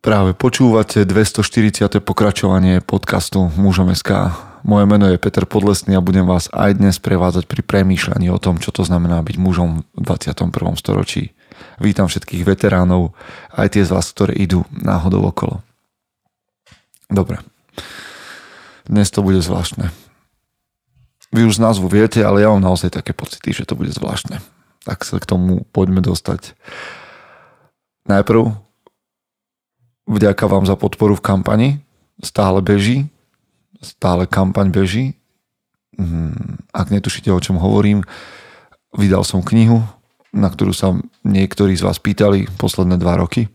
Práve 0.00 0.32
počúvate 0.32 1.04
240. 1.04 2.00
pokračovanie 2.00 2.80
podcastu 2.80 3.52
Mužom 3.60 3.92
SK. 3.92 4.32
Moje 4.64 4.88
meno 4.88 5.04
je 5.04 5.20
Peter 5.20 5.44
Podlesný 5.44 5.92
a 5.92 6.00
budem 6.00 6.24
vás 6.24 6.48
aj 6.56 6.80
dnes 6.80 6.96
prevádzať 6.96 7.44
pri 7.44 7.60
premýšľaní 7.60 8.32
o 8.32 8.40
tom, 8.40 8.56
čo 8.56 8.72
to 8.72 8.80
znamená 8.80 9.20
byť 9.20 9.36
mužom 9.36 9.84
v 9.84 10.00
21. 10.00 10.56
storočí. 10.80 11.36
Vítam 11.84 12.08
všetkých 12.08 12.48
veteránov, 12.48 13.12
aj 13.52 13.76
tie 13.76 13.84
z 13.84 13.92
vás, 13.92 14.08
ktoré 14.08 14.32
idú 14.40 14.64
náhodou 14.72 15.20
okolo. 15.20 15.60
Dobre. 17.12 17.44
Dnes 18.88 19.12
to 19.12 19.20
bude 19.20 19.44
zvláštne. 19.44 19.92
Vy 21.28 21.44
už 21.44 21.60
z 21.60 21.64
názvu 21.68 21.92
viete, 21.92 22.24
ale 22.24 22.40
ja 22.40 22.48
mám 22.48 22.64
naozaj 22.64 22.88
také 22.88 23.12
pocity, 23.12 23.52
že 23.52 23.68
to 23.68 23.76
bude 23.76 23.92
zvláštne. 23.92 24.40
Tak 24.80 25.04
sa 25.04 25.20
k 25.20 25.28
tomu 25.28 25.68
poďme 25.76 26.00
dostať. 26.00 26.56
Najprv 28.08 28.69
Vďaka 30.08 30.44
vám 30.48 30.64
za 30.64 30.76
podporu 30.76 31.16
v 31.16 31.24
kampani. 31.24 31.68
Stále 32.20 32.60
beží. 32.64 33.08
Stále 33.80 34.28
kampaň 34.28 34.72
beží. 34.72 35.20
Mhm. 35.96 36.70
Ak 36.72 36.88
netušíte, 36.88 37.28
o 37.32 37.40
čom 37.40 37.60
hovorím, 37.60 38.06
vydal 38.96 39.26
som 39.26 39.44
knihu, 39.44 39.84
na 40.30 40.48
ktorú 40.48 40.72
sa 40.72 40.96
niektorí 41.26 41.74
z 41.74 41.84
vás 41.84 41.98
pýtali 41.98 42.46
posledné 42.56 42.96
dva 42.96 43.18
roky. 43.18 43.50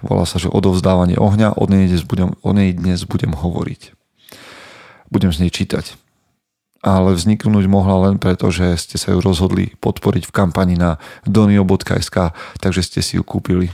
Volá 0.00 0.24
sa, 0.24 0.38
že 0.38 0.48
odovzdávanie 0.48 1.18
ohňa. 1.18 1.58
O 1.58 1.66
nej 1.66 1.90
dnes 1.90 2.06
budem, 2.06 2.32
o 2.40 2.50
nej 2.54 2.72
dnes 2.72 3.02
budem 3.04 3.34
hovoriť. 3.34 3.92
Budem 5.12 5.34
z 5.34 5.44
nej 5.44 5.50
čítať. 5.52 5.98
Ale 6.82 7.14
vzniknúť 7.14 7.70
mohla 7.70 8.10
len 8.10 8.16
preto, 8.18 8.50
že 8.50 8.74
ste 8.74 8.98
sa 8.98 9.14
ju 9.14 9.22
rozhodli 9.22 9.74
podporiť 9.78 10.26
v 10.26 10.34
kampani 10.34 10.74
na 10.74 10.98
donio.sk, 11.22 12.34
takže 12.58 12.82
ste 12.82 13.00
si 13.04 13.20
ju 13.20 13.22
kúpili 13.22 13.70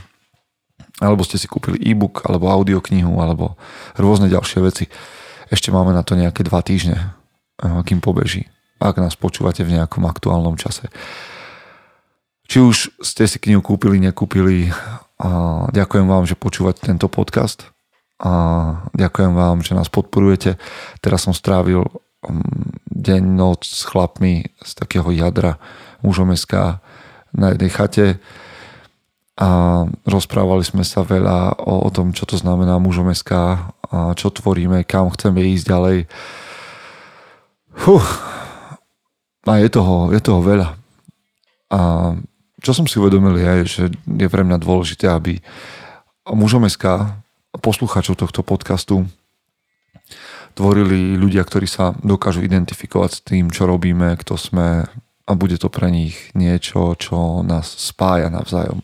alebo 0.99 1.23
ste 1.23 1.39
si 1.39 1.47
kúpili 1.47 1.79
e-book, 1.79 2.27
alebo 2.27 2.51
audioknihu, 2.51 3.19
alebo 3.19 3.55
rôzne 3.95 4.27
ďalšie 4.27 4.59
veci. 4.63 4.85
Ešte 5.49 5.71
máme 5.71 5.95
na 5.95 6.03
to 6.03 6.19
nejaké 6.19 6.43
dva 6.45 6.59
týždne, 6.61 7.15
eh, 7.63 7.79
kým 7.87 8.03
pobeží, 8.03 8.51
ak 8.79 8.99
nás 8.99 9.15
počúvate 9.15 9.63
v 9.63 9.79
nejakom 9.79 10.03
aktuálnom 10.05 10.59
čase. 10.59 10.91
Či 12.49 12.57
už 12.65 12.77
ste 13.05 13.29
si 13.29 13.37
knihu 13.37 13.61
kúpili, 13.61 14.01
nekúpili, 14.01 14.73
a 15.19 15.27
ďakujem 15.75 16.07
vám, 16.07 16.23
že 16.23 16.39
počúvate 16.39 16.79
tento 16.79 17.11
podcast 17.11 17.67
a 18.23 18.31
ďakujem 18.95 19.35
vám, 19.35 19.59
že 19.59 19.75
nás 19.75 19.91
podporujete. 19.91 20.55
Teraz 21.03 21.27
som 21.27 21.35
strávil 21.35 21.83
mm, 22.23 22.87
deň, 22.87 23.23
noc 23.35 23.67
s 23.67 23.83
chlapmi 23.83 24.47
z 24.63 24.71
takého 24.79 25.11
jadra 25.11 25.59
mužom 25.99 26.31
na 27.35 27.47
jednej 27.51 27.71
chate 27.71 28.05
a 29.39 29.49
rozprávali 30.03 30.67
sme 30.67 30.83
sa 30.83 31.07
veľa 31.07 31.63
o, 31.63 31.87
o 31.87 31.89
tom, 31.95 32.11
čo 32.11 32.27
to 32.27 32.35
znamená 32.35 32.75
mužom 32.75 33.07
čo 34.19 34.27
tvoríme, 34.35 34.83
kam 34.83 35.07
chceme 35.15 35.39
ísť 35.55 35.65
ďalej. 35.65 35.97
Fuh. 37.79 38.07
A 39.47 39.63
je 39.63 39.69
toho, 39.71 40.11
je 40.11 40.19
toho 40.19 40.43
veľa. 40.43 40.75
A 41.71 41.79
čo 42.59 42.71
som 42.75 42.83
si 42.83 42.99
uvedomil 42.99 43.39
je, 43.39 43.53
že 43.63 43.83
je 43.95 44.27
pre 44.27 44.43
mňa 44.43 44.59
dôležité, 44.59 45.07
aby 45.07 45.39
mužom 46.27 46.67
SK 46.67 47.07
poslucháčov 47.63 48.19
tohto 48.19 48.43
podcastu 48.43 49.07
tvorili 50.53 51.15
ľudia, 51.15 51.47
ktorí 51.47 51.65
sa 51.65 51.95
dokážu 52.03 52.43
identifikovať 52.43 53.11
s 53.15 53.23
tým, 53.23 53.47
čo 53.47 53.63
robíme, 53.63 54.19
kto 54.19 54.35
sme 54.35 54.83
a 55.29 55.31
bude 55.37 55.61
to 55.61 55.69
pre 55.69 55.93
nich 55.93 56.33
niečo, 56.33 56.97
čo 56.97 57.45
nás 57.45 57.69
spája 57.69 58.33
navzájom. 58.33 58.81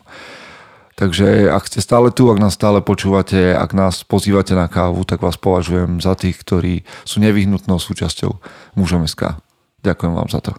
Takže 0.95 1.51
ak 1.51 1.67
ste 1.67 1.83
stále 1.83 2.07
tu, 2.07 2.31
ak 2.31 2.39
nás 2.39 2.55
stále 2.55 2.79
počúvate, 2.79 3.51
ak 3.51 3.75
nás 3.75 4.07
pozývate 4.07 4.55
na 4.55 4.71
kávu, 4.71 5.03
tak 5.03 5.19
vás 5.19 5.35
považujem 5.35 5.99
za 5.99 6.15
tých, 6.15 6.39
ktorí 6.39 6.87
sú 7.03 7.19
nevyhnutnou 7.19 7.83
súčasťou 7.83 8.31
mužom 8.79 9.03
SK. 9.03 9.35
Ďakujem 9.83 10.13
vám 10.15 10.31
za 10.31 10.39
to. 10.39 10.55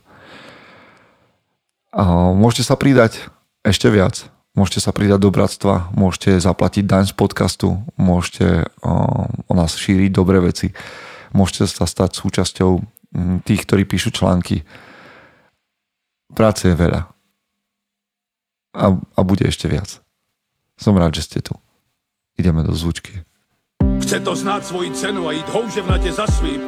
A 1.96 2.36
môžete 2.36 2.68
sa 2.68 2.76
pridať 2.76 3.32
ešte 3.64 3.88
viac. 3.88 4.28
Môžete 4.52 4.84
sa 4.84 4.92
pridať 4.92 5.20
do 5.20 5.32
bratstva, 5.32 5.92
môžete 5.92 6.40
zaplatiť 6.40 6.84
daň 6.84 7.04
z 7.08 7.14
podcastu, 7.16 7.76
môžete 8.00 8.68
o 8.80 9.52
nás 9.52 9.76
šíriť 9.76 10.12
dobré 10.12 10.40
veci, 10.40 10.72
môžete 11.36 11.68
sa 11.68 11.84
stať 11.84 12.16
súčasťou 12.16 12.80
tých, 13.44 13.60
ktorí 13.68 13.84
píšu 13.84 14.16
články. 14.16 14.64
Práce 16.32 16.68
je 16.68 16.76
veľa. 16.76 17.04
A, 18.76 18.84
a 18.96 19.20
bude 19.24 19.44
ešte 19.44 19.68
viac. 19.68 20.05
Som 20.76 20.96
rád, 21.00 21.16
že 21.16 21.24
ste 21.24 21.38
tu. 21.40 21.56
Ideme 22.36 22.60
do 22.62 22.76
zvučky. 22.76 23.24
Chce 24.02 24.20
to 24.20 24.36
znát 24.36 24.66
svoji 24.66 24.90
cenu 24.90 25.28
a 25.28 25.32
jít 25.32 25.48
houževnatě 25.48 26.12
za 26.12 26.26
svým. 26.26 26.60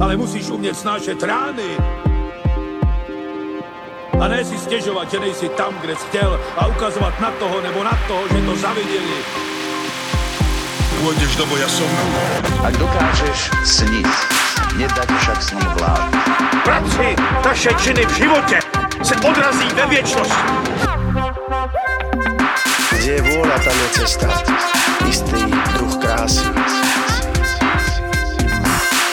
Ale 0.00 0.16
musíš 0.16 0.50
umět 0.50 0.76
snášet 0.76 1.22
rány. 1.22 1.78
A 4.20 4.28
ne 4.28 4.44
si 4.44 4.58
stěžovat, 4.58 5.10
že 5.10 5.20
nejsi 5.20 5.48
tam, 5.48 5.74
kde 5.80 5.96
jsi 5.96 6.06
chtěl 6.06 6.40
a 6.56 6.66
ukazovat 6.66 7.20
na 7.20 7.30
toho 7.30 7.60
nebo 7.60 7.84
na 7.84 7.98
toho, 8.08 8.28
že 8.28 8.46
to 8.46 8.56
zaviděli. 8.56 9.18
Pôjdeš 11.04 11.36
do 11.36 11.44
boja 11.44 11.68
som. 11.68 11.90
Ak 12.64 12.80
dokážeš 12.80 13.52
sniť, 13.60 14.08
nedať 14.80 15.08
však 15.20 15.38
sní 15.42 15.66
vlád. 15.76 16.08
Práci, 16.64 17.12
taše 17.44 17.70
činy 17.76 18.06
v 18.06 18.16
životě 18.16 18.58
se 19.02 19.14
odrazí 19.20 19.68
ve 19.74 19.86
věčnosti. 19.86 20.73
Kde 23.04 23.20
je 23.20 23.26
vôľa, 23.36 23.60
tam 23.60 23.76
je 23.76 23.88
cesta. 24.00 24.28
Istý 25.04 25.44
druh 25.76 25.94
krásy. 26.00 26.48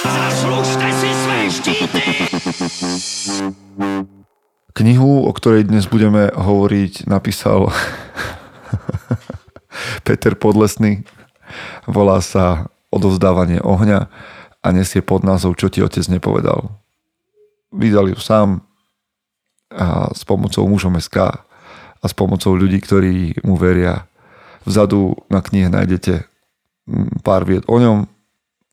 Zaslužte 0.07 0.87
si 0.95 1.09
své 1.11 1.39
štíty! 1.51 2.03
Knihu, 4.71 5.27
o 5.27 5.31
ktorej 5.35 5.67
dnes 5.67 5.91
budeme 5.91 6.31
hovoriť, 6.31 7.03
napísal 7.11 7.67
Peter 10.07 10.39
Podlesný. 10.39 11.03
Volá 11.83 12.23
sa 12.23 12.71
Odovzdávanie 12.95 13.59
ohňa 13.59 14.07
a 14.63 14.67
nesie 14.71 15.03
pod 15.03 15.27
názov 15.27 15.59
Čo 15.59 15.67
ti 15.67 15.83
otec 15.83 16.07
nepovedal. 16.07 16.79
Vydal 17.75 18.07
ju 18.07 18.15
sám 18.15 18.63
a 19.67 20.15
s 20.15 20.23
pomocou 20.23 20.63
mužom 20.63 20.95
SK 20.95 21.50
a 22.01 22.05
s 22.09 22.13
pomocou 22.17 22.57
ľudí, 22.57 22.81
ktorí 22.81 23.45
mu 23.45 23.55
veria. 23.55 24.09
Vzadu 24.65 25.17
na 25.29 25.41
knihe 25.41 25.69
nájdete 25.69 26.25
mm, 26.89 27.21
pár 27.25 27.45
vied 27.45 27.65
o 27.69 27.77
ňom 27.77 28.09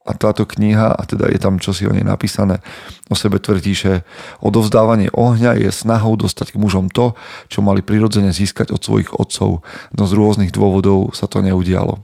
a 0.08 0.16
táto 0.16 0.48
kniha, 0.48 0.96
a 0.96 1.02
teda 1.04 1.28
je 1.28 1.36
tam 1.36 1.60
čosi 1.60 1.84
o 1.84 1.92
nej 1.92 2.00
napísané, 2.00 2.64
o 3.12 3.14
sebe 3.14 3.36
tvrdí, 3.36 3.76
že 3.76 4.08
odovzdávanie 4.40 5.12
ohňa 5.12 5.60
je 5.60 5.68
snahou 5.68 6.16
dostať 6.16 6.56
k 6.56 6.60
mužom 6.60 6.88
to, 6.88 7.12
čo 7.52 7.60
mali 7.60 7.84
prirodzene 7.84 8.32
získať 8.32 8.72
od 8.72 8.80
svojich 8.80 9.12
otcov, 9.12 9.60
no 9.92 10.02
z 10.08 10.12
rôznych 10.16 10.48
dôvodov 10.48 11.12
sa 11.12 11.28
to 11.28 11.44
neudialo. 11.44 12.00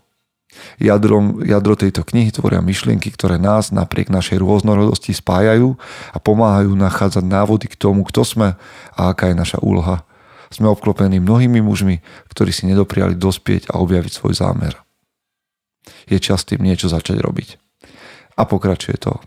Jadrom, 0.79 1.43
jadro 1.43 1.75
tejto 1.75 2.07
knihy 2.07 2.31
tvoria 2.31 2.63
myšlienky, 2.63 3.11
ktoré 3.11 3.41
nás 3.41 3.75
napriek 3.75 4.13
našej 4.13 4.39
rôznorodosti 4.39 5.11
spájajú 5.17 5.75
a 6.15 6.19
pomáhajú 6.21 6.77
nachádzať 6.79 7.25
návody 7.27 7.67
k 7.67 7.75
tomu, 7.75 8.07
kto 8.07 8.23
sme 8.23 8.49
a 8.95 9.01
aká 9.11 9.33
je 9.33 9.37
naša 9.41 9.59
úloha 9.65 10.07
sme 10.53 10.69
obklopení 10.73 11.21
mnohými 11.21 11.61
mužmi, 11.61 12.01
ktorí 12.33 12.51
si 12.51 12.69
nedopriali 12.69 13.15
dospieť 13.17 13.73
a 13.73 13.81
objaviť 13.81 14.13
svoj 14.13 14.35
zámer. 14.37 14.75
Je 16.09 16.17
čas 16.21 16.45
tým 16.45 16.65
niečo 16.65 16.89
začať 16.89 17.21
robiť. 17.21 17.49
A 18.35 18.43
pokračuje 18.49 18.97
to. 18.99 19.21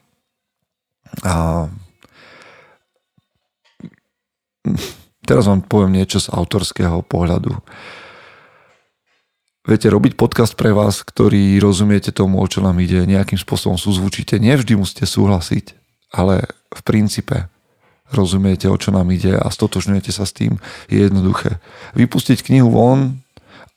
A... 1.24 1.66
Teraz 5.28 5.44
vám 5.48 5.64
poviem 5.64 5.96
niečo 6.00 6.20
z 6.20 6.32
autorského 6.32 7.04
pohľadu. 7.04 7.56
Viete, 9.68 9.92
robiť 9.92 10.16
podcast 10.16 10.56
pre 10.56 10.72
vás, 10.72 11.04
ktorý 11.04 11.60
rozumiete 11.60 12.16
tomu, 12.16 12.40
o 12.40 12.48
čo 12.48 12.64
nám 12.64 12.80
ide, 12.80 13.04
nejakým 13.04 13.36
spôsobom 13.36 13.76
súzvučíte, 13.76 14.40
nevždy 14.40 14.80
musíte 14.80 15.04
súhlasiť, 15.04 15.76
ale 16.16 16.48
v 16.72 16.82
princípe 16.88 17.52
rozumiete, 18.12 18.72
o 18.72 18.78
čo 18.80 18.96
nám 18.96 19.12
ide 19.12 19.36
a 19.36 19.48
stotožňujete 19.52 20.12
sa 20.16 20.24
s 20.24 20.36
tým, 20.36 20.60
je 20.88 21.04
jednoduché. 21.04 21.60
Vypustiť 21.96 22.44
knihu 22.48 22.72
von 22.72 23.20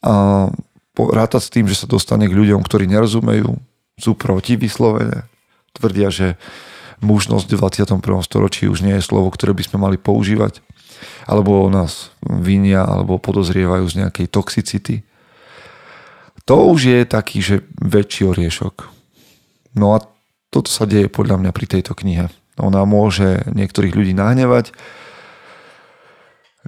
a 0.00 0.48
rátať 0.94 1.42
s 1.42 1.52
tým, 1.52 1.66
že 1.66 1.78
sa 1.78 1.86
dostane 1.88 2.28
k 2.28 2.36
ľuďom, 2.36 2.60
ktorí 2.62 2.84
nerozumejú, 2.86 3.56
sú 4.00 4.12
proti 4.16 4.56
vyslovene, 4.56 5.28
tvrdia, 5.76 6.08
že 6.12 6.36
mužnosť 7.00 7.48
v 7.48 7.60
21. 7.96 8.00
storočí 8.24 8.68
už 8.68 8.84
nie 8.84 8.96
je 9.00 9.06
slovo, 9.06 9.32
ktoré 9.32 9.56
by 9.56 9.62
sme 9.64 9.78
mali 9.80 9.96
používať, 9.96 10.60
alebo 11.24 11.68
nás 11.72 12.12
vinia, 12.20 12.84
alebo 12.84 13.16
podozrievajú 13.16 13.84
z 13.88 13.98
nejakej 14.04 14.26
toxicity. 14.28 14.96
To 16.44 16.72
už 16.74 16.80
je 16.90 17.00
taký, 17.08 17.38
že 17.40 17.64
väčší 17.78 18.28
oriešok. 18.28 18.88
No 19.78 19.96
a 19.96 20.02
toto 20.50 20.68
sa 20.68 20.84
deje 20.84 21.06
podľa 21.06 21.38
mňa 21.38 21.50
pri 21.54 21.66
tejto 21.78 21.94
knihe. 21.94 22.26
Ona 22.58 22.82
môže 22.88 23.46
niektorých 23.52 23.94
ľudí 23.94 24.12
nahnevať, 24.16 24.74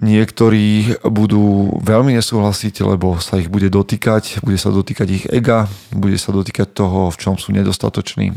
Niektorí 0.00 0.96
budú 1.04 1.76
veľmi 1.84 2.16
nesúhlasiť, 2.16 2.80
lebo 2.80 3.20
sa 3.20 3.36
ich 3.36 3.52
bude 3.52 3.68
dotýkať, 3.68 4.40
bude 4.40 4.56
sa 4.56 4.72
dotýkať 4.72 5.08
ich 5.12 5.24
ega, 5.28 5.68
bude 5.92 6.16
sa 6.16 6.32
dotýkať 6.32 6.72
toho, 6.72 7.12
v 7.12 7.20
čom 7.20 7.36
sú 7.36 7.52
nedostatoční. 7.52 8.32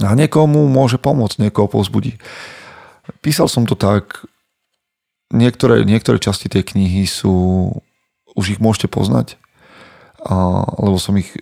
A 0.00 0.16
niekomu 0.16 0.64
môže 0.64 0.96
pomôcť, 0.96 1.44
niekoho 1.44 1.68
povzbudí. 1.68 2.16
Písal 3.20 3.52
som 3.52 3.68
to 3.68 3.76
tak, 3.76 4.24
niektoré, 5.28 5.84
niektoré 5.84 6.16
časti 6.16 6.48
tej 6.48 6.72
knihy 6.72 7.04
sú, 7.04 7.68
už 8.32 8.56
ich 8.56 8.62
môžete 8.64 8.88
poznať, 8.88 9.36
a, 10.24 10.64
lebo 10.80 10.96
som 10.96 11.20
ich, 11.20 11.36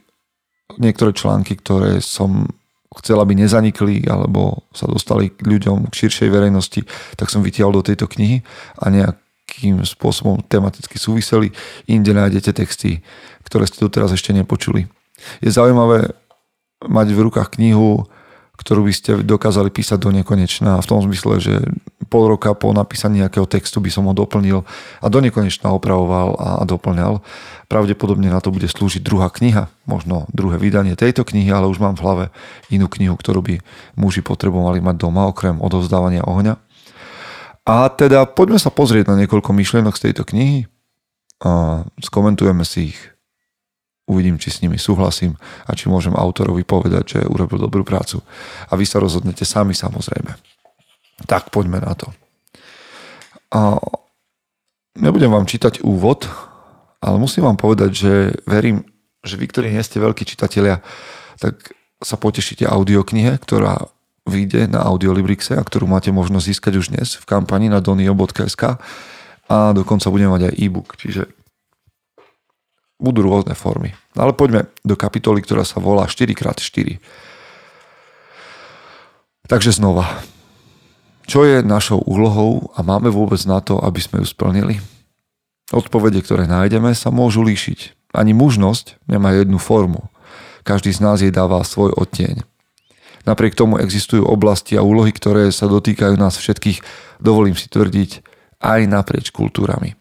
niektoré 0.74 1.14
články, 1.14 1.54
ktoré 1.54 2.02
som 2.02 2.50
chcel, 2.96 3.20
aby 3.20 3.36
nezanikli 3.36 4.08
alebo 4.08 4.64
sa 4.72 4.88
dostali 4.88 5.28
k 5.28 5.44
ľuďom, 5.44 5.92
k 5.92 5.98
širšej 6.06 6.28
verejnosti, 6.32 6.80
tak 7.20 7.28
som 7.28 7.44
vytiahol 7.44 7.76
do 7.76 7.84
tejto 7.84 8.08
knihy 8.08 8.40
a 8.80 8.88
nejakým 8.88 9.84
spôsobom 9.84 10.40
tematicky 10.48 10.96
súviseli. 10.96 11.52
Inde 11.84 12.16
nájdete 12.16 12.56
texty, 12.56 13.04
ktoré 13.44 13.68
ste 13.68 13.84
doteraz 13.84 14.16
ešte 14.16 14.32
nepočuli. 14.32 14.88
Je 15.44 15.52
zaujímavé 15.52 16.16
mať 16.86 17.08
v 17.12 17.22
rukách 17.28 17.58
knihu, 17.58 18.06
ktorú 18.58 18.90
by 18.90 18.92
ste 18.92 19.10
dokázali 19.22 19.70
písať 19.70 20.02
do 20.02 20.10
nekonečna. 20.10 20.82
V 20.82 20.88
tom 20.90 20.98
zmysle, 20.98 21.38
že 21.38 21.54
pol 22.10 22.26
roka 22.26 22.50
po 22.58 22.74
napísaní 22.74 23.22
nejakého 23.22 23.46
textu 23.46 23.78
by 23.78 23.86
som 23.92 24.10
ho 24.10 24.14
doplnil 24.16 24.66
a 24.98 25.06
do 25.06 25.22
nekonečna 25.22 25.70
opravoval 25.70 26.34
a 26.36 26.48
doplňal. 26.66 27.22
Pravdepodobne 27.70 28.26
na 28.32 28.42
to 28.42 28.50
bude 28.50 28.66
slúžiť 28.66 29.04
druhá 29.04 29.30
kniha, 29.30 29.70
možno 29.86 30.26
druhé 30.34 30.58
vydanie 30.58 30.98
tejto 30.98 31.22
knihy, 31.22 31.54
ale 31.54 31.70
už 31.70 31.78
mám 31.78 31.94
v 31.94 32.02
hlave 32.02 32.24
inú 32.72 32.90
knihu, 32.90 33.14
ktorú 33.14 33.40
by 33.46 33.54
muži 33.94 34.26
potrebovali 34.26 34.82
mať 34.82 34.96
doma, 34.98 35.30
okrem 35.30 35.60
odovzdávania 35.62 36.26
ohňa. 36.26 36.58
A 37.68 37.92
teda 37.92 38.24
poďme 38.24 38.56
sa 38.56 38.72
pozrieť 38.72 39.12
na 39.12 39.20
niekoľko 39.22 39.52
myšlienok 39.52 39.94
z 39.94 40.10
tejto 40.10 40.24
knihy 40.24 40.64
a 41.44 41.84
skomentujeme 42.00 42.64
si 42.64 42.96
ich 42.96 42.98
uvidím, 44.08 44.40
či 44.40 44.48
s 44.48 44.64
nimi 44.64 44.80
súhlasím 44.80 45.36
a 45.68 45.76
či 45.76 45.92
môžem 45.92 46.16
autorovi 46.16 46.64
povedať, 46.64 47.04
že 47.20 47.28
urobil 47.28 47.60
dobrú 47.60 47.84
prácu. 47.84 48.24
A 48.66 48.74
vy 48.74 48.88
sa 48.88 48.98
rozhodnete 48.98 49.44
sami 49.44 49.76
samozrejme. 49.76 50.32
Tak 51.28 51.52
poďme 51.52 51.84
na 51.84 51.92
to. 51.92 52.08
A 53.52 53.76
nebudem 54.96 55.28
vám 55.28 55.44
čítať 55.44 55.84
úvod, 55.84 56.24
ale 56.98 57.16
musím 57.20 57.46
vám 57.46 57.60
povedať, 57.60 57.90
že 57.92 58.12
verím, 58.48 58.82
že 59.22 59.36
vy, 59.36 59.46
ktorí 59.46 59.68
nie 59.70 59.84
ste 59.84 60.02
veľkí 60.02 60.24
čitatelia, 60.24 60.80
tak 61.38 61.76
sa 62.02 62.16
potešíte 62.18 62.66
audioknihe, 62.66 63.38
ktorá 63.38 63.90
vyjde 64.28 64.68
na 64.68 64.84
Audiolibrixe 64.84 65.56
a 65.56 65.64
ktorú 65.64 65.88
máte 65.88 66.12
možnosť 66.12 66.44
získať 66.44 66.74
už 66.76 66.86
dnes 66.92 67.16
v 67.16 67.24
kampani 67.24 67.72
na 67.72 67.80
donio.sk 67.80 68.76
a 69.48 69.56
dokonca 69.72 70.12
budeme 70.12 70.36
mať 70.36 70.52
aj 70.52 70.54
e-book, 70.60 70.94
čiže 71.00 71.24
budú 72.98 73.22
rôzne 73.24 73.54
formy. 73.54 73.94
Ale 74.18 74.34
poďme 74.34 74.66
do 74.82 74.98
kapitoly, 74.98 75.40
ktorá 75.42 75.62
sa 75.62 75.78
volá 75.78 76.10
4x4. 76.10 76.98
Takže 79.48 79.70
znova. 79.78 80.20
Čo 81.24 81.46
je 81.46 81.62
našou 81.64 82.02
úlohou 82.04 82.74
a 82.74 82.82
máme 82.82 83.08
vôbec 83.08 83.40
na 83.46 83.62
to, 83.62 83.78
aby 83.80 84.02
sme 84.02 84.20
ju 84.20 84.26
splnili? 84.28 84.82
Odpovede, 85.72 86.20
ktoré 86.24 86.48
nájdeme, 86.48 86.92
sa 86.96 87.12
môžu 87.12 87.44
líšiť. 87.44 88.12
Ani 88.16 88.32
mužnosť 88.32 89.04
nemá 89.04 89.36
jednu 89.36 89.60
formu. 89.60 90.08
Každý 90.64 90.92
z 90.92 91.00
nás 91.00 91.20
jej 91.20 91.32
dáva 91.32 91.60
svoj 91.64 91.92
odtieň. 91.96 92.44
Napriek 93.28 93.52
tomu 93.52 93.76
existujú 93.76 94.24
oblasti 94.24 94.80
a 94.80 94.84
úlohy, 94.84 95.12
ktoré 95.12 95.52
sa 95.52 95.68
dotýkajú 95.68 96.16
nás 96.16 96.40
všetkých, 96.40 96.80
dovolím 97.20 97.52
si 97.52 97.68
tvrdiť, 97.68 98.24
aj 98.64 98.80
naprieč 98.88 99.28
kultúrami. 99.28 99.92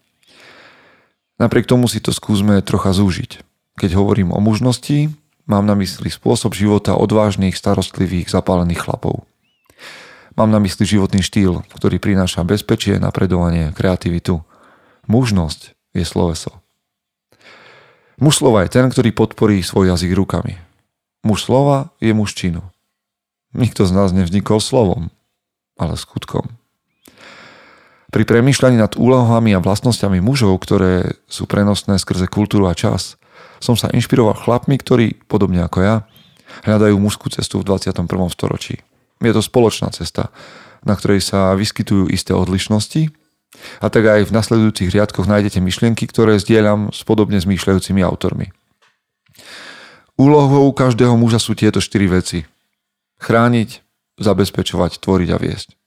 Napriek 1.38 1.70
tomu 1.70 1.86
si 1.86 2.02
to 2.02 2.10
skúsme 2.10 2.58
trocha 2.66 2.90
zúžiť. 2.90 3.46
Keď 3.78 3.94
hovorím 3.94 4.34
o 4.34 4.42
mužnosti, 4.42 5.14
mám 5.46 5.64
na 5.64 5.78
mysli 5.78 6.10
spôsob 6.10 6.52
života 6.52 6.98
odvážnych, 6.98 7.54
starostlivých, 7.54 8.26
zapálených 8.26 8.82
chlapov. 8.82 9.22
Mám 10.34 10.50
na 10.50 10.58
mysli 10.62 10.86
životný 10.86 11.22
štýl, 11.22 11.62
ktorý 11.74 12.02
prináša 12.02 12.42
bezpečie, 12.42 12.98
napredovanie, 12.98 13.70
kreativitu. 13.74 14.42
Mužnosť 15.06 15.78
je 15.94 16.04
sloveso. 16.06 16.58
Muž 18.18 18.42
slova 18.42 18.66
je 18.66 18.74
ten, 18.74 18.90
ktorý 18.90 19.14
podporí 19.14 19.62
svoj 19.62 19.94
jazyk 19.94 20.14
rukami. 20.14 20.58
Muž 21.22 21.46
slova 21.46 21.94
je 22.02 22.10
muž 22.10 22.34
činu. 22.34 22.66
Nikto 23.54 23.86
z 23.86 23.94
nás 23.94 24.10
nevznikol 24.10 24.58
slovom, 24.58 25.14
ale 25.78 25.94
skutkom. 25.94 26.50
Pri 28.08 28.24
premýšľaní 28.24 28.80
nad 28.80 28.96
úlohami 28.96 29.52
a 29.52 29.60
vlastnosťami 29.60 30.24
mužov, 30.24 30.56
ktoré 30.64 31.20
sú 31.28 31.44
prenosné 31.44 32.00
skrze 32.00 32.24
kultúru 32.24 32.64
a 32.64 32.72
čas, 32.72 33.20
som 33.60 33.76
sa 33.76 33.92
inšpiroval 33.92 34.38
chlapmi, 34.38 34.80
ktorí, 34.80 35.20
podobne 35.28 35.60
ako 35.60 35.78
ja, 35.84 35.96
hľadajú 36.64 36.96
mužskú 36.96 37.28
cestu 37.28 37.60
v 37.60 37.68
21. 37.68 38.08
storočí. 38.32 38.80
Je 39.20 39.32
to 39.34 39.44
spoločná 39.44 39.92
cesta, 39.92 40.32
na 40.86 40.96
ktorej 40.96 41.20
sa 41.20 41.52
vyskytujú 41.52 42.08
isté 42.08 42.32
odlišnosti 42.32 43.12
a 43.82 43.86
tak 43.90 44.04
aj 44.06 44.20
v 44.28 44.34
nasledujúcich 44.34 44.88
riadkoch 44.88 45.26
nájdete 45.26 45.58
myšlienky, 45.60 46.06
ktoré 46.06 46.38
zdieľam 46.38 46.94
s 46.94 47.02
podobne 47.02 47.42
zmýšľajúcimi 47.42 48.00
autormi. 48.00 48.54
Úlohou 50.18 50.70
každého 50.74 51.14
muža 51.14 51.38
sú 51.38 51.54
tieto 51.54 51.78
štyri 51.78 52.10
veci. 52.10 52.42
Chrániť, 53.22 53.82
zabezpečovať, 54.18 54.98
tvoriť 54.98 55.28
a 55.30 55.38
viesť. 55.38 55.77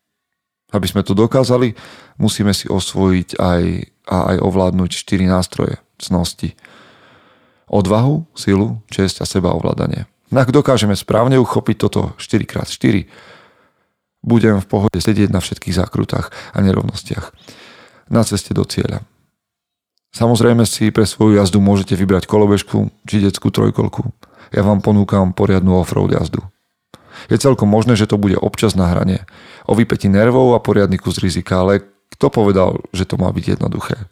Aby 0.71 0.87
sme 0.87 1.03
to 1.03 1.11
dokázali, 1.11 1.75
musíme 2.15 2.55
si 2.55 2.71
osvojiť 2.71 3.29
aj, 3.37 3.63
a 4.07 4.17
aj 4.31 4.37
ovládnuť 4.39 4.91
štyri 4.95 5.27
nástroje 5.27 5.79
cnosti. 5.99 6.55
Odvahu, 7.67 8.27
silu, 8.35 8.83
česť 8.91 9.23
a 9.23 9.25
seba 9.27 9.51
ovládanie. 9.55 10.07
Ak 10.31 10.55
dokážeme 10.55 10.95
správne 10.95 11.35
uchopiť 11.39 11.75
toto 11.75 12.15
4x4, 12.15 13.07
budem 14.23 14.63
v 14.63 14.69
pohode 14.69 14.99
sedieť 14.99 15.27
na 15.27 15.43
všetkých 15.43 15.75
zákrutách 15.75 16.31
a 16.55 16.57
nerovnostiach 16.63 17.35
na 18.11 18.27
ceste 18.27 18.51
do 18.51 18.67
cieľa. 18.67 19.07
Samozrejme 20.11 20.67
si 20.67 20.91
pre 20.91 21.07
svoju 21.07 21.39
jazdu 21.39 21.63
môžete 21.63 21.95
vybrať 21.95 22.27
kolobežku 22.27 22.91
či 23.07 23.23
detskú 23.23 23.47
trojkolku. 23.47 24.11
Ja 24.51 24.67
vám 24.67 24.83
ponúkam 24.83 25.31
poriadnu 25.31 25.79
offroad 25.79 26.11
jazdu. 26.11 26.43
Je 27.27 27.37
celkom 27.37 27.69
možné, 27.69 27.93
že 27.99 28.09
to 28.09 28.17
bude 28.17 28.39
občas 28.39 28.73
na 28.73 28.89
hrane. 28.89 29.27
O 29.69 29.77
vypeti 29.77 30.09
nervov 30.09 30.55
a 30.55 30.63
poriadny 30.63 30.97
kus 30.97 31.21
rizika, 31.21 31.61
ale 31.61 31.85
kto 32.17 32.33
povedal, 32.33 32.81
že 32.95 33.05
to 33.05 33.19
má 33.19 33.29
byť 33.29 33.59
jednoduché? 33.59 34.09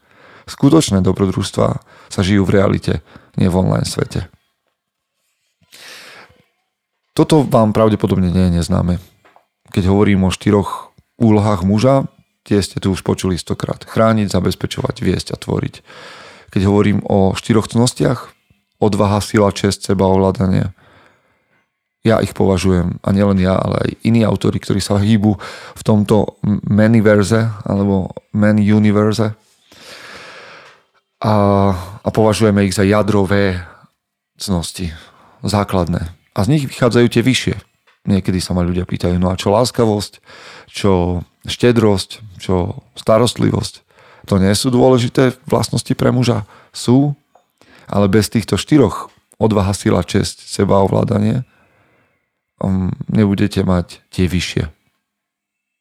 Skutočné 0.50 1.06
dobrodružstva 1.06 1.68
sa 2.10 2.22
žijú 2.26 2.46
v 2.46 2.54
realite, 2.58 2.94
nie 3.38 3.50
v 3.50 3.58
online 3.58 3.86
svete. 3.86 4.30
Toto 7.14 7.44
vám 7.44 7.76
pravdepodobne 7.76 8.31
nie 8.31 8.50
je 8.50 8.56
neznáme. 8.64 8.98
Keď 9.69 9.92
hovorím 9.92 10.26
o 10.26 10.33
štyroch 10.33 10.95
úlohách 11.19 11.68
muža, 11.68 12.07
tie 12.48 12.64
ste 12.64 12.81
tu 12.81 12.95
už 12.95 13.04
počuli 13.06 13.38
stokrát. 13.38 13.83
Chrániť, 13.83 14.31
zabezpečovať, 14.31 14.95
viesť 15.04 15.28
a 15.36 15.38
tvoriť. 15.38 15.76
Keď 16.50 16.62
hovorím 16.66 17.06
o 17.06 17.38
štyroch 17.38 17.69
cnostiach, 17.69 18.33
odvaha, 18.81 19.22
sila, 19.22 19.54
čest, 19.54 19.86
seba, 19.86 20.10
ovládanie, 20.10 20.74
ja 22.04 22.24
ich 22.24 22.32
považujem, 22.32 23.04
a 23.04 23.10
nielen 23.12 23.40
ja, 23.44 23.60
ale 23.60 23.76
aj 23.84 23.90
iní 24.08 24.24
autory, 24.24 24.60
ktorí 24.60 24.80
sa 24.80 25.00
hýbu 25.00 25.36
v 25.76 25.82
tomto 25.84 26.40
manyverze 26.68 27.52
alebo 27.68 28.16
many 28.32 28.72
univerze 28.72 29.36
a, 31.20 31.36
a 31.76 32.10
považujeme 32.10 32.64
ich 32.64 32.76
za 32.76 32.88
jadrové 32.88 33.60
cnosti, 34.40 34.96
základné. 35.44 36.08
A 36.32 36.40
z 36.48 36.56
nich 36.56 36.64
vychádzajú 36.72 37.08
tie 37.12 37.20
vyššie. 37.20 37.56
Niekedy 38.08 38.40
sa 38.40 38.56
ma 38.56 38.64
ľudia 38.64 38.88
pýtajú, 38.88 39.20
no 39.20 39.28
a 39.28 39.36
čo 39.36 39.52
láskavosť, 39.52 40.24
čo 40.72 41.22
štedrosť, 41.44 42.40
čo 42.40 42.80
starostlivosť. 42.96 43.84
To 44.32 44.40
nie 44.40 44.56
sú 44.56 44.72
dôležité 44.72 45.36
vlastnosti 45.44 45.92
pre 46.00 46.16
muža? 46.16 46.48
Sú, 46.72 47.20
ale 47.92 48.08
bez 48.08 48.32
týchto 48.32 48.56
štyroch 48.56 49.12
odvaha, 49.36 49.76
sila, 49.76 50.00
česť, 50.00 50.48
seba 50.48 50.80
ovládanie 50.80 51.44
um, 52.59 52.94
nebudete 53.07 53.63
mať 53.63 54.04
tie 54.13 54.28
vyššie. 54.28 54.69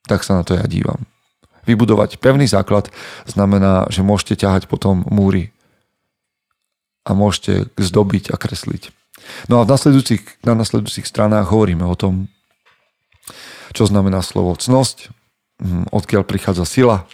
Tak 0.09 0.25
sa 0.25 0.41
na 0.41 0.43
to 0.43 0.57
ja 0.57 0.65
dívam. 0.65 1.05
Vybudovať 1.69 2.17
pevný 2.17 2.49
základ 2.49 2.89
znamená, 3.29 3.85
že 3.93 4.01
môžete 4.01 4.41
ťahať 4.41 4.73
potom 4.73 5.05
múry 5.05 5.53
a 7.05 7.13
môžete 7.13 7.69
zdobiť 7.77 8.33
a 8.33 8.41
kresliť. 8.41 8.89
No 9.53 9.61
a 9.61 9.69
v 9.69 9.71
nasledujúcich, 9.77 10.45
na 10.49 10.57
nasledujúcich 10.57 11.05
stranách 11.05 11.53
hovoríme 11.53 11.85
o 11.85 11.93
tom, 11.99 12.33
čo 13.77 13.85
znamená 13.85 14.25
slovo 14.25 14.57
cnosť, 14.57 15.13
hm, 15.61 15.93
odkiaľ 15.93 16.25
prichádza 16.25 16.65
sila, 16.65 17.05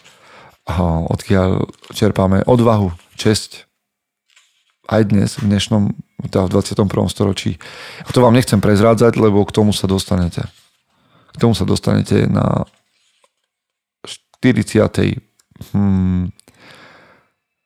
odkiaľ 1.11 1.69
čerpáme 1.93 2.47
odvahu, 2.49 2.95
česť. 3.21 3.69
Aj 4.85 5.01
dnes, 5.01 5.41
v 5.41 5.49
dnešnom 5.49 5.97
teda 6.25 6.49
v 6.49 6.53
21. 6.57 6.89
storočí. 7.13 7.61
A 8.05 8.11
to 8.11 8.25
vám 8.25 8.33
nechcem 8.33 8.59
prezrádzať, 8.59 9.21
lebo 9.21 9.45
k 9.45 9.55
tomu 9.55 9.77
sa 9.77 9.85
dostanete. 9.85 10.49
K 11.35 11.37
tomu 11.37 11.53
sa 11.53 11.69
dostanete 11.69 12.25
na 12.31 12.65
40. 14.41 15.21
hmm, 15.73 16.25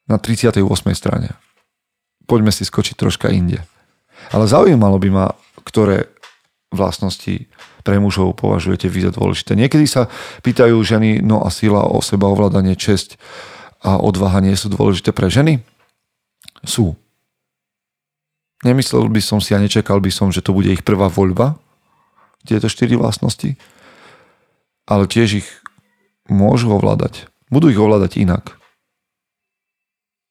na 0.08 0.16
38. 0.16 0.62
strane. 0.94 1.34
Poďme 2.28 2.52
si 2.52 2.64
skočiť 2.64 2.94
troška 2.96 3.32
inde. 3.32 3.62
Ale 4.32 4.50
zaujímalo 4.50 4.98
by 5.00 5.08
ma, 5.08 5.26
ktoré 5.64 6.10
vlastnosti 6.68 7.48
pre 7.80 7.96
mužov 7.96 8.36
považujete 8.36 8.92
vy 8.92 9.08
za 9.08 9.12
dôležité. 9.16 9.56
Niekedy 9.56 9.88
sa 9.88 10.12
pýtajú 10.44 10.76
ženy, 10.84 11.24
no 11.24 11.40
a 11.40 11.48
sila 11.48 11.88
o 11.88 12.04
seba, 12.04 12.28
ovládanie, 12.28 12.76
česť 12.76 13.16
a 13.80 13.96
odvaha 13.96 14.44
nie 14.44 14.52
sú 14.52 14.68
dôležité 14.68 15.16
pre 15.16 15.32
ženy? 15.32 15.64
Sú. 16.66 16.98
Nemyslel 18.66 19.06
by 19.06 19.22
som 19.22 19.38
si 19.38 19.54
a 19.54 19.62
nečakal 19.62 20.02
by 20.02 20.10
som, 20.10 20.34
že 20.34 20.42
to 20.42 20.50
bude 20.50 20.70
ich 20.70 20.82
prvá 20.82 21.06
voľba, 21.06 21.58
tieto 22.42 22.66
štyri 22.66 22.98
vlastnosti, 22.98 23.54
ale 24.88 25.04
tiež 25.04 25.44
ich 25.44 25.48
môžu 26.26 26.72
ovládať. 26.74 27.28
Budú 27.52 27.68
ich 27.70 27.78
ovládať 27.78 28.18
inak. 28.20 28.56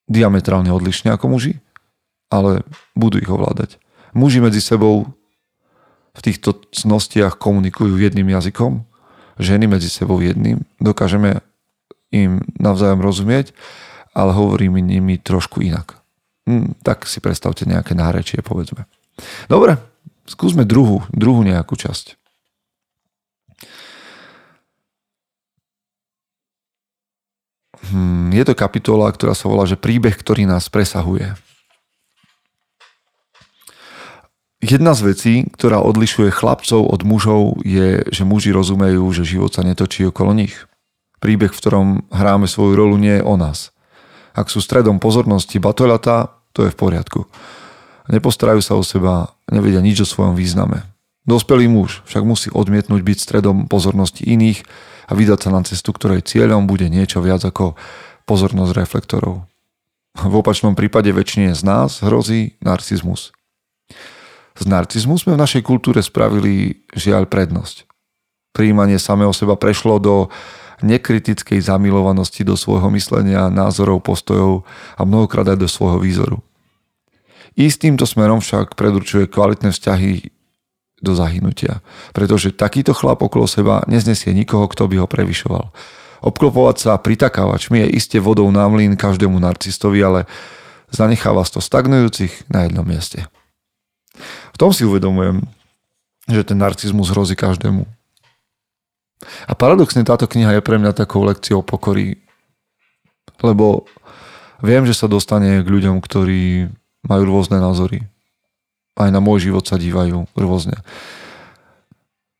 Diametrálne 0.07 0.72
odlišne 0.72 1.12
ako 1.13 1.36
muži, 1.36 1.60
ale 2.31 2.63
budú 2.96 3.19
ich 3.19 3.27
ovládať. 3.27 3.79
Muži 4.15 4.39
medzi 4.39 4.63
sebou 4.63 5.13
v 6.17 6.19
týchto 6.19 6.57
cnostiach 6.74 7.38
komunikujú 7.38 8.00
jedným 8.01 8.34
jazykom, 8.34 8.88
ženy 9.38 9.69
medzi 9.69 9.91
sebou 9.91 10.17
jedným, 10.17 10.65
dokážeme 10.81 11.46
im 12.10 12.41
navzájom 12.57 13.03
rozumieť, 13.03 13.53
ale 14.17 14.34
hovoríme 14.34 14.81
nimi 14.81 15.22
trošku 15.22 15.62
inak. 15.62 15.97
Hm, 16.48 16.80
tak 16.80 17.04
si 17.04 17.20
predstavte 17.20 17.68
nejaké 17.68 17.92
nárečie, 17.92 18.39
povedzme. 18.39 18.88
Dobre, 19.51 19.75
skúsme 20.24 20.63
druhú, 20.63 21.04
druhú 21.12 21.44
nejakú 21.44 21.75
časť. 21.75 22.16
Hm, 27.92 28.32
je 28.32 28.44
to 28.48 28.56
kapitola, 28.56 29.12
ktorá 29.12 29.36
sa 29.36 29.51
volá, 29.51 29.68
že 29.68 29.75
príbeh, 29.75 30.16
ktorý 30.16 30.48
nás 30.48 30.72
presahuje. 30.72 31.36
Jedna 34.58 34.98
z 34.98 35.01
vecí, 35.13 35.34
ktorá 35.54 35.84
odlišuje 35.86 36.34
chlapcov 36.34 36.82
od 36.82 37.01
mužov, 37.06 37.62
je, 37.62 38.01
že 38.10 38.24
muži 38.25 38.50
rozumejú, 38.50 39.06
že 39.13 39.27
život 39.27 39.54
sa 39.54 39.62
netočí 39.62 40.08
okolo 40.10 40.34
nich. 40.34 40.66
Príbeh, 41.22 41.54
v 41.54 41.60
ktorom 41.62 41.88
hráme 42.10 42.50
svoju 42.50 42.74
rolu, 42.74 42.98
nie 42.98 43.22
je 43.22 43.27
o 43.27 43.38
nás. 43.38 43.70
Ak 44.34 44.50
sú 44.50 44.62
stredom 44.62 44.98
pozornosti 44.98 45.62
batoľata, 45.62 46.37
to 46.58 46.66
je 46.66 46.74
v 46.74 46.82
poriadku. 46.82 47.30
Nepostarajú 48.10 48.66
sa 48.66 48.74
o 48.74 48.82
seba, 48.82 49.38
nevedia 49.46 49.78
nič 49.78 50.02
o 50.02 50.10
svojom 50.10 50.34
význame. 50.34 50.82
Dospelý 51.30 51.70
muž 51.70 52.02
však 52.10 52.24
musí 52.26 52.48
odmietnúť 52.50 53.04
byť 53.06 53.18
stredom 53.22 53.58
pozornosti 53.70 54.26
iných 54.26 54.66
a 55.06 55.14
vydať 55.14 55.40
sa 55.46 55.50
na 55.54 55.62
cestu, 55.62 55.94
ktorej 55.94 56.26
cieľom 56.26 56.66
bude 56.66 56.90
niečo 56.90 57.22
viac 57.22 57.46
ako 57.46 57.78
pozornosť 58.26 58.74
reflektorov. 58.74 59.46
V 60.18 60.34
opačnom 60.34 60.74
prípade 60.74 61.14
väčšine 61.14 61.54
z 61.54 61.62
nás 61.62 62.02
hrozí 62.02 62.58
narcizmus. 62.64 63.38
Z 64.58 64.66
narcizmu 64.66 65.22
sme 65.22 65.38
v 65.38 65.42
našej 65.46 65.62
kultúre 65.62 66.02
spravili 66.02 66.82
žiaľ 66.98 67.30
prednosť. 67.30 67.86
Príjmanie 68.58 68.98
samého 68.98 69.30
seba 69.36 69.54
prešlo 69.54 70.02
do 70.02 70.16
nekritickej 70.86 71.57
zamilovanosti 71.62 72.46
do 72.46 72.53
svojho 72.53 72.93
myslenia, 72.93 73.50
názorov, 73.50 74.05
postojov 74.05 74.65
a 74.93 75.01
mnohokrát 75.01 75.50
aj 75.50 75.57
do 75.57 75.69
svojho 75.69 76.00
výzoru. 76.01 76.38
Ísť 77.57 77.89
týmto 77.89 78.05
smerom 78.05 78.38
však 78.38 78.77
predurčuje 78.77 79.25
kvalitné 79.25 79.74
vzťahy 79.74 80.29
do 81.01 81.12
zahynutia, 81.17 81.81
pretože 82.13 82.53
takýto 82.53 82.93
chlap 82.93 83.22
okolo 83.22 83.50
seba 83.50 83.81
neznesie 83.89 84.34
nikoho, 84.34 84.69
kto 84.69 84.86
by 84.86 85.01
ho 85.01 85.07
prevyšoval. 85.10 85.74
Obklopovať 86.22 86.77
sa 86.77 87.01
pritakávačmi 87.01 87.86
je 87.86 87.93
iste 87.98 88.17
vodou 88.17 88.50
na 88.50 88.65
mlín 88.69 88.98
každému 88.98 89.38
narcistovi, 89.38 90.01
ale 90.01 90.25
zanechá 90.89 91.34
vás 91.34 91.50
to 91.53 91.62
stagnujúcich 91.62 92.50
na 92.50 92.65
jednom 92.65 92.86
mieste. 92.86 93.25
V 94.53 94.57
tom 94.57 94.74
si 94.74 94.81
uvedomujem, 94.86 95.46
že 96.25 96.41
ten 96.41 96.57
narcizmus 96.57 97.13
hrozí 97.13 97.38
každému. 97.38 97.97
A 99.50 99.53
paradoxne 99.57 100.05
táto 100.05 100.29
kniha 100.29 100.57
je 100.57 100.62
pre 100.62 100.77
mňa 100.77 100.93
takou 100.93 101.25
lekciou 101.25 101.65
pokory, 101.65 102.21
lebo 103.41 103.89
viem, 104.62 104.86
že 104.86 104.93
sa 104.93 105.09
dostane 105.09 105.62
k 105.62 105.67
ľuďom, 105.67 106.01
ktorí 106.01 106.69
majú 107.05 107.24
rôzne 107.25 107.57
názory. 107.57 108.05
Aj 108.97 109.09
na 109.13 109.21
môj 109.21 109.50
život 109.50 109.65
sa 109.65 109.77
dívajú 109.77 110.25
rôzne. 110.33 110.77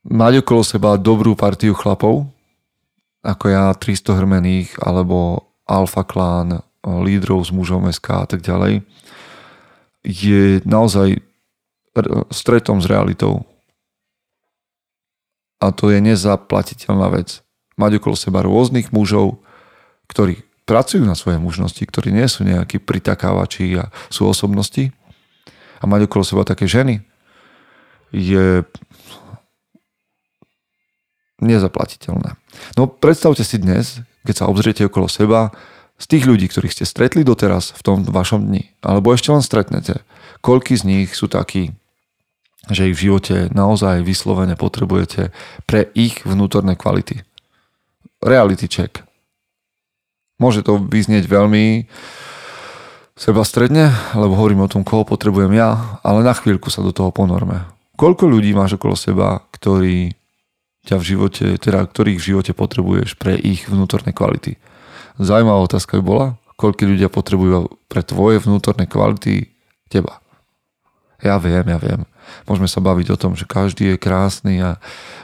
Mať 0.08 0.42
okolo 0.42 0.62
seba 0.66 0.98
dobrú 0.98 1.38
partiu 1.38 1.78
chlapov, 1.78 2.26
ako 3.22 3.46
ja 3.52 3.74
300 3.76 4.18
hrmených, 4.24 4.70
alebo 4.80 5.50
Alfa 5.68 6.08
Clan, 6.08 6.64
lídrov 6.82 7.44
s 7.44 7.52
mužom 7.52 7.90
SK 7.92 8.08
a 8.24 8.26
tak 8.26 8.42
ďalej, 8.42 8.82
je 10.08 10.64
naozaj 10.64 11.20
stretom 12.32 12.80
s 12.80 12.88
realitou. 12.88 13.44
A 15.58 15.74
to 15.74 15.90
je 15.90 15.98
nezaplatiteľná 16.02 17.10
vec. 17.10 17.42
Mať 17.78 18.02
okolo 18.02 18.16
seba 18.18 18.46
rôznych 18.46 18.94
mužov, 18.94 19.42
ktorí 20.10 20.46
pracujú 20.68 21.06
na 21.08 21.16
svojej 21.16 21.40
mužnosti, 21.40 21.80
ktorí 21.80 22.12
nie 22.12 22.28
sú 22.28 22.44
nejakí 22.44 22.84
pritakávači 22.84 23.80
a 23.80 23.90
sú 24.12 24.28
osobnosti. 24.28 24.92
A 25.80 25.84
mať 25.86 26.10
okolo 26.10 26.24
seba 26.26 26.44
také 26.44 26.66
ženy 26.66 27.06
je 28.12 28.66
nezaplatiteľné. 31.38 32.34
No 32.74 32.90
predstavte 32.90 33.46
si 33.46 33.62
dnes, 33.62 34.02
keď 34.26 34.36
sa 34.44 34.50
obzriete 34.50 34.86
okolo 34.86 35.06
seba, 35.06 35.54
z 35.98 36.06
tých 36.06 36.30
ľudí, 36.30 36.46
ktorých 36.46 36.74
ste 36.74 36.86
stretli 36.86 37.26
doteraz 37.26 37.74
v 37.74 37.82
tom 37.82 37.98
vašom 38.06 38.46
dni, 38.46 38.70
alebo 38.86 39.10
ešte 39.10 39.34
len 39.34 39.42
stretnete, 39.42 40.06
koľky 40.46 40.78
z 40.78 40.84
nich 40.86 41.10
sú 41.18 41.26
takí, 41.26 41.74
že 42.70 42.92
ich 42.92 42.98
v 42.98 43.12
živote 43.12 43.36
naozaj 43.52 44.04
vyslovene 44.04 44.60
potrebujete 44.60 45.32
pre 45.68 45.88
ich 45.96 46.24
vnútorné 46.28 46.76
kvality. 46.76 47.24
Reality 48.24 48.68
check. 48.68 49.04
Môže 50.38 50.62
to 50.62 50.78
vyznieť 50.78 51.26
veľmi 51.26 51.90
seba 53.18 53.42
stredne, 53.42 53.90
lebo 54.14 54.38
hovorím 54.38 54.70
o 54.70 54.72
tom, 54.72 54.86
koho 54.86 55.02
potrebujem 55.02 55.58
ja, 55.58 56.00
ale 56.06 56.22
na 56.22 56.38
chvíľku 56.38 56.70
sa 56.70 56.86
do 56.86 56.94
toho 56.94 57.10
ponorme. 57.10 57.66
Koľko 57.98 58.30
ľudí 58.30 58.54
máš 58.54 58.78
okolo 58.78 58.94
seba, 58.94 59.42
ktorí 59.58 60.14
ťa 60.86 60.96
v 61.02 61.04
živote, 61.04 61.46
teda 61.58 61.82
ktorých 61.84 62.22
v 62.22 62.28
živote 62.32 62.52
potrebuješ 62.54 63.18
pre 63.18 63.34
ich 63.34 63.66
vnútorné 63.66 64.14
kvality. 64.14 64.62
Zaujímavá 65.18 65.66
otázka 65.66 65.98
by 65.98 66.04
bola, 66.06 66.28
koľko 66.62 66.86
ľudia 66.86 67.10
potrebujú 67.10 67.74
pre 67.90 68.06
tvoje 68.06 68.38
vnútorné 68.38 68.86
kvality 68.86 69.50
teba. 69.90 70.22
Ja 71.26 71.42
viem, 71.42 71.66
ja 71.66 71.82
viem. 71.82 72.06
Môžeme 72.46 72.70
sa 72.70 72.84
baviť 72.84 73.08
o 73.14 73.20
tom, 73.20 73.34
že 73.36 73.50
každý 73.50 73.96
je 73.96 73.98
krásny 74.02 74.60
a 74.64 74.80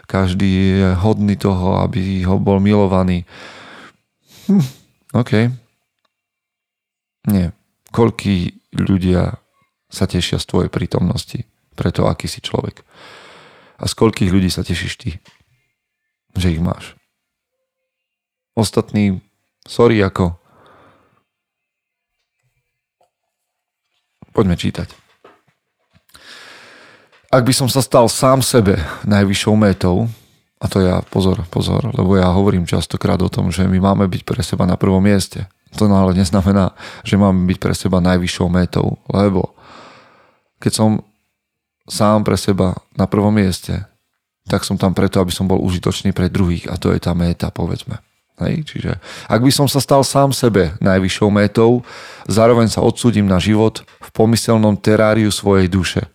každý 0.08 0.50
je 0.50 0.88
hodný 1.00 1.40
toho, 1.40 1.80
aby 1.84 2.24
ho 2.28 2.38
bol 2.38 2.60
milovaný. 2.60 3.24
Hm, 4.48 4.66
OK. 5.16 5.32
Nie. 7.32 7.56
Koľký 7.94 8.58
ľudia 8.76 9.38
sa 9.88 10.10
tešia 10.10 10.42
z 10.42 10.50
tvojej 10.50 10.70
prítomnosti 10.74 11.46
pre 11.78 11.94
to, 11.94 12.10
aký 12.10 12.26
si 12.26 12.42
človek. 12.42 12.82
A 13.78 13.86
z 13.86 13.94
koľkých 13.94 14.34
ľudí 14.34 14.50
sa 14.50 14.66
tešíš 14.66 14.94
ty, 14.98 15.22
že 16.34 16.54
ich 16.54 16.62
máš. 16.62 16.98
Ostatní, 18.54 19.22
sorry 19.66 19.98
ako. 20.02 20.38
Poďme 24.34 24.58
čítať. 24.58 25.03
Ak 27.34 27.42
by 27.42 27.50
som 27.50 27.66
sa 27.66 27.82
stal 27.82 28.06
sám 28.06 28.46
sebe 28.46 28.78
najvyššou 29.10 29.58
métou, 29.58 30.06
a 30.62 30.70
to 30.70 30.86
ja, 30.86 31.02
pozor, 31.02 31.42
pozor, 31.50 31.82
lebo 31.90 32.14
ja 32.14 32.30
hovorím 32.30 32.70
častokrát 32.70 33.18
o 33.26 33.34
tom, 33.34 33.50
že 33.50 33.66
my 33.66 33.82
máme 33.82 34.06
byť 34.06 34.22
pre 34.22 34.46
seba 34.46 34.70
na 34.70 34.78
prvom 34.78 35.02
mieste. 35.02 35.50
To 35.82 35.90
no 35.90 35.98
ale 35.98 36.14
neznamená, 36.14 36.78
že 37.02 37.18
máme 37.18 37.50
byť 37.50 37.58
pre 37.58 37.74
seba 37.74 37.98
najvyššou 38.06 38.48
métou, 38.54 39.02
lebo 39.10 39.58
keď 40.62 40.72
som 40.78 40.90
sám 41.90 42.22
pre 42.22 42.38
seba 42.38 42.78
na 42.94 43.10
prvom 43.10 43.34
mieste, 43.34 43.82
tak 44.46 44.62
som 44.62 44.78
tam 44.78 44.94
preto, 44.94 45.18
aby 45.18 45.34
som 45.34 45.50
bol 45.50 45.58
užitočný 45.58 46.14
pre 46.14 46.30
druhých 46.30 46.70
a 46.70 46.78
to 46.78 46.94
je 46.94 47.02
tá 47.02 47.18
méta, 47.18 47.50
povedzme. 47.50 47.98
Hej? 48.46 48.62
Čiže 48.70 49.02
ak 49.26 49.42
by 49.42 49.50
som 49.50 49.66
sa 49.66 49.82
stal 49.82 50.06
sám 50.06 50.38
sebe 50.38 50.78
najvyššou 50.78 51.34
métou, 51.34 51.82
zároveň 52.30 52.70
sa 52.70 52.86
odsúdim 52.86 53.26
na 53.26 53.42
život 53.42 53.82
v 53.82 54.10
pomyselnom 54.14 54.78
teráriu 54.78 55.34
svojej 55.34 55.66
duše. 55.66 56.06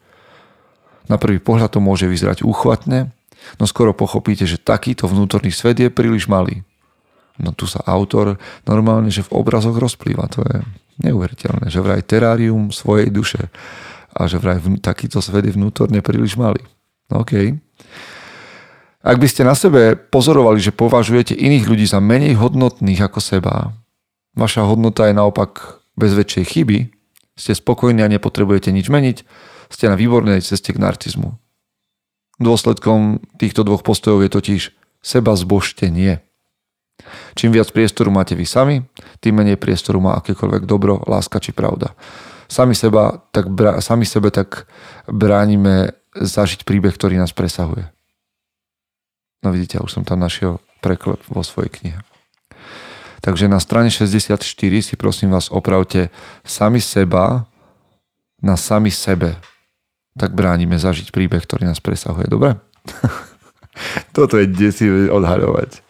Na 1.08 1.16
prvý 1.16 1.40
pohľad 1.40 1.72
to 1.72 1.80
môže 1.80 2.04
vyzerať 2.04 2.44
úchvatne, 2.44 3.12
no 3.56 3.64
skoro 3.64 3.96
pochopíte, 3.96 4.44
že 4.44 4.60
takýto 4.60 5.08
vnútorný 5.08 5.48
svet 5.48 5.80
je 5.80 5.88
príliš 5.88 6.28
malý. 6.28 6.62
No 7.38 7.54
tu 7.54 7.64
sa 7.70 7.80
autor 7.86 8.36
normálne, 8.66 9.08
že 9.08 9.24
v 9.24 9.40
obrazoch 9.40 9.78
rozplýva. 9.78 10.26
To 10.34 10.42
je 10.42 10.58
neuveriteľné, 11.06 11.70
že 11.70 11.78
vraj 11.78 12.02
terárium 12.02 12.74
svojej 12.74 13.08
duše 13.08 13.48
a 14.10 14.26
že 14.26 14.42
vraj 14.42 14.58
takýto 14.82 15.22
svet 15.22 15.46
je 15.46 15.54
vnútorne 15.54 16.02
príliš 16.02 16.34
malý. 16.34 16.60
No 17.08 17.22
OK. 17.22 17.54
Ak 18.98 19.16
by 19.16 19.26
ste 19.30 19.46
na 19.46 19.54
sebe 19.54 19.94
pozorovali, 19.94 20.58
že 20.58 20.74
považujete 20.74 21.38
iných 21.38 21.64
ľudí 21.70 21.86
za 21.86 22.02
menej 22.02 22.34
hodnotných 22.34 23.06
ako 23.06 23.22
seba, 23.22 23.70
vaša 24.34 24.66
hodnota 24.66 25.06
je 25.06 25.14
naopak 25.14 25.78
bez 25.94 26.18
väčšej 26.18 26.44
chyby, 26.44 26.78
ste 27.38 27.54
spokojní 27.54 28.02
a 28.02 28.10
nepotrebujete 28.10 28.74
nič 28.74 28.90
meniť, 28.90 29.18
ste 29.68 29.88
na 29.88 29.96
výbornej 29.96 30.40
ceste 30.44 30.72
k 30.72 30.80
narcizmu. 30.80 31.36
Dôsledkom 32.38 33.22
týchto 33.36 33.66
dvoch 33.66 33.82
postojov 33.82 34.22
je 34.22 34.30
totiž 34.30 34.62
seba 35.02 35.34
zbožtenie. 35.34 36.22
Čím 37.38 37.54
viac 37.54 37.70
priestoru 37.70 38.10
máte 38.10 38.34
vy 38.34 38.46
sami, 38.46 38.76
tým 39.22 39.38
menej 39.38 39.58
priestoru 39.58 40.02
má 40.02 40.18
akékoľvek 40.18 40.66
dobro, 40.66 41.02
láska 41.06 41.38
či 41.38 41.54
pravda. 41.54 41.94
Sami, 42.48 42.74
seba, 42.74 43.22
tak, 43.30 43.52
sami 43.84 44.08
sebe 44.08 44.32
tak 44.32 44.66
bránime 45.06 45.94
zažiť 46.16 46.64
príbeh, 46.64 46.94
ktorý 46.96 47.20
nás 47.20 47.30
presahuje. 47.36 47.86
No 49.44 49.54
vidíte, 49.54 49.78
už 49.78 49.94
som 49.94 50.02
tam 50.02 50.18
našiel 50.18 50.58
preklep 50.82 51.22
vo 51.30 51.46
svojej 51.46 51.70
knihe. 51.70 52.00
Takže 53.22 53.50
na 53.50 53.58
strane 53.58 53.90
64 53.90 54.42
si 54.82 54.94
prosím 54.94 55.34
vás 55.34 55.50
opravte 55.50 56.10
sami 56.46 56.78
seba 56.78 57.46
na 58.42 58.54
sami 58.54 58.90
sebe. 58.94 59.38
Tak 60.18 60.34
bránime 60.34 60.76
zažiť 60.76 61.14
príbeh, 61.14 61.40
ktorý 61.46 61.70
nás 61.70 61.78
presahuje. 61.78 62.26
Dobre? 62.26 62.58
Toto 64.16 64.34
je 64.36 64.50
desivé 64.50 65.06
odhaľovať. 65.06 65.80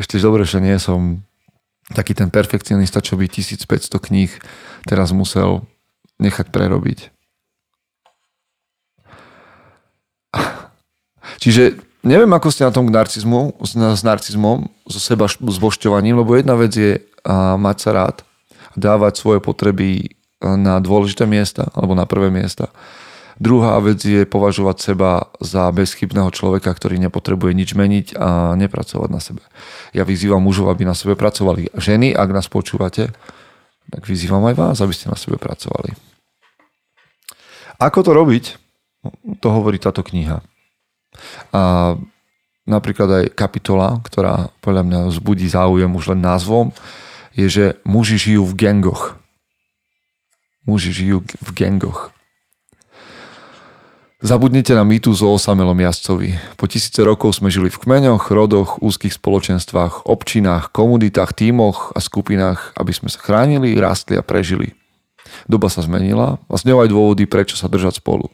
Ešte 0.00 0.16
dobre, 0.18 0.48
že 0.48 0.58
nie 0.64 0.74
som 0.80 1.20
taký 1.92 2.16
ten 2.16 2.32
perfekcionista, 2.32 3.04
čo 3.04 3.20
by 3.20 3.28
1500 3.28 3.68
kníh 4.00 4.32
teraz 4.88 5.12
musel 5.12 5.68
nechať 6.16 6.48
prerobiť. 6.48 7.12
Čiže 11.44 11.76
neviem, 12.00 12.32
ako 12.32 12.48
ste 12.48 12.64
na 12.64 12.72
tom 12.72 12.88
k 12.88 12.96
narcizmu, 12.96 13.60
s 13.60 14.00
narcizmom, 14.00 14.72
so 14.88 15.00
seba 15.00 15.28
zbošťovaním, 15.28 16.24
lebo 16.24 16.32
jedna 16.40 16.56
vec 16.56 16.72
je 16.72 16.92
a, 17.24 17.60
mať 17.60 17.76
sa 17.76 17.90
rád, 17.92 18.16
dávať 18.74 19.20
svoje 19.20 19.44
potreby 19.44 20.16
na 20.44 20.80
dôležité 20.80 21.24
miesta 21.24 21.68
alebo 21.72 21.96
na 21.96 22.04
prvé 22.04 22.28
miesta. 22.28 22.68
Druhá 23.34 23.82
vec 23.82 23.98
je 23.98 24.22
považovať 24.22 24.76
seba 24.78 25.26
za 25.42 25.66
bezchybného 25.74 26.30
človeka, 26.30 26.70
ktorý 26.70 27.02
nepotrebuje 27.02 27.52
nič 27.52 27.70
meniť 27.74 28.06
a 28.14 28.54
nepracovať 28.54 29.10
na 29.10 29.18
sebe. 29.18 29.42
Ja 29.90 30.06
vyzývam 30.06 30.38
mužov, 30.38 30.70
aby 30.70 30.86
na 30.86 30.94
sebe 30.94 31.18
pracovali. 31.18 31.74
Ženy, 31.74 32.14
ak 32.14 32.30
nás 32.30 32.46
počúvate, 32.46 33.10
tak 33.90 34.02
vyzývam 34.06 34.46
aj 34.46 34.54
vás, 34.54 34.76
aby 34.78 34.94
ste 34.94 35.10
na 35.10 35.18
sebe 35.18 35.34
pracovali. 35.34 35.98
Ako 37.82 38.06
to 38.06 38.14
robiť? 38.14 38.44
To 39.42 39.48
hovorí 39.50 39.82
táto 39.82 40.06
kniha. 40.06 40.38
A 41.50 41.94
napríklad 42.64 43.08
aj 43.10 43.24
kapitola, 43.34 43.98
ktorá 44.06 44.54
podľa 44.62 44.82
mňa 44.86 45.00
vzbudí 45.10 45.50
záujem 45.50 45.90
už 45.90 46.14
len 46.14 46.22
názvom, 46.22 46.70
je, 47.34 47.50
že 47.50 47.64
muži 47.82 48.14
žijú 48.14 48.46
v 48.46 48.54
gengoch. 48.54 49.18
Muži 50.64 50.94
žijú 50.94 51.26
v 51.26 51.50
gengoch. 51.50 52.13
Zabudnite 54.24 54.72
na 54.72 54.88
mýtus 54.88 55.20
o 55.20 55.36
osamelom 55.36 55.76
jazdcovi. 55.84 56.40
Po 56.56 56.64
tisíce 56.64 56.96
rokov 57.04 57.36
sme 57.36 57.52
žili 57.52 57.68
v 57.68 57.76
kmeňoch, 57.76 58.32
rodoch, 58.32 58.80
úzkých 58.80 59.20
spoločenstvách, 59.20 60.08
občinách, 60.08 60.72
komunitách, 60.72 61.36
tímoch 61.36 61.92
a 61.92 62.00
skupinách, 62.00 62.72
aby 62.80 62.88
sme 62.96 63.12
sa 63.12 63.20
chránili, 63.20 63.76
rastli 63.76 64.16
a 64.16 64.24
prežili. 64.24 64.72
Doba 65.44 65.68
sa 65.68 65.84
zmenila 65.84 66.40
a 66.48 66.54
s 66.56 66.64
ňou 66.64 66.80
aj 66.80 66.88
dôvody, 66.88 67.28
prečo 67.28 67.60
sa 67.60 67.68
držať 67.68 68.00
spolu. 68.00 68.32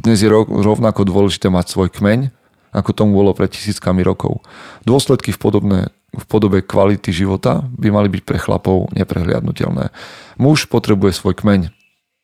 Dnes 0.00 0.24
je 0.24 0.32
rovnako 0.32 1.04
dôležité 1.04 1.52
mať 1.52 1.68
svoj 1.68 1.92
kmeň, 1.92 2.32
ako 2.72 2.96
tomu 2.96 3.20
bolo 3.20 3.36
pred 3.36 3.52
tisíckami 3.52 4.00
rokov. 4.00 4.40
Dôsledky 4.88 5.36
v, 5.36 5.38
podobné, 5.38 5.80
v 6.16 6.24
podobe 6.32 6.64
kvality 6.64 7.12
života 7.12 7.60
by 7.76 7.92
mali 7.92 8.08
byť 8.08 8.22
pre 8.24 8.40
chlapov 8.40 8.88
neprehliadnutelné. 8.96 9.92
Muž 10.40 10.64
potrebuje 10.72 11.12
svoj 11.12 11.36
kmeň. 11.36 11.68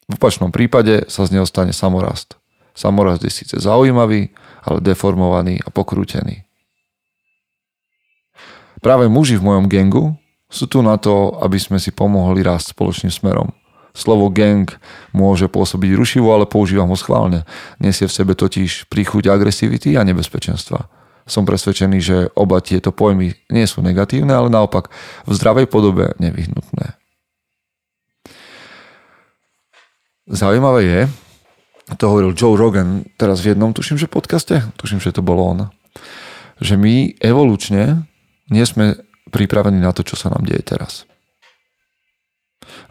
V 0.09 0.15
opačnom 0.17 0.49
prípade 0.49 1.05
sa 1.13 1.29
z 1.29 1.37
neho 1.37 1.45
stane 1.45 1.77
samorast. 1.77 2.41
Samorast 2.73 3.25
je 3.25 3.33
síce 3.33 3.57
zaujímavý, 3.61 4.33
ale 4.65 4.79
deformovaný 4.81 5.61
a 5.61 5.69
pokrútený. 5.69 6.45
Práve 8.83 9.07
muži 9.07 9.39
v 9.39 9.47
mojom 9.47 9.67
gengu 9.71 10.19
sú 10.51 10.67
tu 10.67 10.83
na 10.83 10.99
to, 10.99 11.39
aby 11.41 11.57
sme 11.57 11.79
si 11.79 11.95
pomohli 11.95 12.43
rásť 12.43 12.75
spoločným 12.75 13.15
smerom. 13.15 13.55
Slovo 13.93 14.33
gang 14.33 14.65
môže 15.13 15.53
pôsobiť 15.53 15.93
rušivo, 15.93 16.33
ale 16.33 16.49
používam 16.49 16.89
ho 16.89 16.97
schválne. 16.97 17.45
Nesie 17.77 18.09
v 18.09 18.17
sebe 18.17 18.33
totiž 18.33 18.89
príchuť 18.89 19.29
agresivity 19.29 20.01
a 20.01 20.03
nebezpečenstva. 20.03 20.89
Som 21.29 21.47
presvedčený, 21.47 21.99
že 22.03 22.17
oba 22.35 22.59
tieto 22.59 22.91
pojmy 22.91 23.37
nie 23.53 23.67
sú 23.69 23.85
negatívne, 23.85 24.33
ale 24.33 24.51
naopak 24.51 24.91
v 25.29 25.33
zdravej 25.37 25.71
podobe 25.71 26.17
nevyhnutné. 26.19 26.99
Zaujímavé 30.27 30.81
je, 30.83 31.01
to 31.99 32.05
hovoril 32.07 32.37
Joe 32.37 32.55
Rogan 32.55 33.03
teraz 33.19 33.43
v 33.43 33.55
jednom, 33.55 33.75
tuším, 33.75 33.99
že 33.99 34.07
podcaste, 34.07 34.63
tuším, 34.79 35.03
že 35.03 35.11
to 35.11 35.23
bolo 35.25 35.43
on, 35.43 35.59
že 36.63 36.79
my 36.79 37.19
evolučne 37.19 38.07
nie 38.51 38.65
sme 38.67 38.95
pripravení 39.33 39.81
na 39.81 39.91
to, 39.91 40.07
čo 40.07 40.15
sa 40.15 40.31
nám 40.31 40.47
deje 40.47 40.63
teraz. 40.63 41.09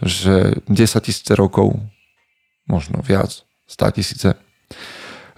Že 0.01 0.65
10 0.67 1.05
tisíce 1.07 1.33
rokov, 1.37 1.77
možno 2.67 2.99
viac, 3.05 3.45
100 3.69 3.97
tisíce, 3.97 4.29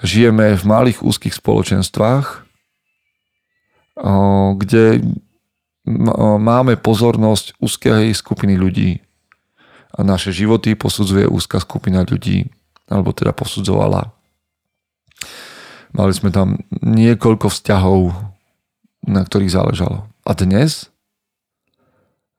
žijeme 0.01 0.55
v 0.57 0.63
malých 0.63 1.03
úzkých 1.05 1.35
spoločenstvách, 1.37 2.47
kde 4.57 4.85
máme 6.39 6.79
pozornosť 6.79 7.59
úzkej 7.59 8.15
skupiny 8.15 8.57
ľudí. 8.57 9.03
A 9.93 10.01
naše 10.01 10.33
životy 10.33 10.73
posudzuje 10.73 11.29
úzka 11.29 11.61
skupina 11.61 12.01
ľudí, 12.01 12.49
alebo 12.93 13.09
teda 13.09 13.33
posudzovala. 13.33 14.13
Mali 15.93 16.13
sme 16.13 16.29
tam 16.29 16.61
niekoľko 16.81 17.49
vzťahov, 17.49 18.13
na 19.05 19.21
ktorých 19.25 19.53
záležalo. 19.53 20.05
A 20.25 20.31
dnes 20.37 20.93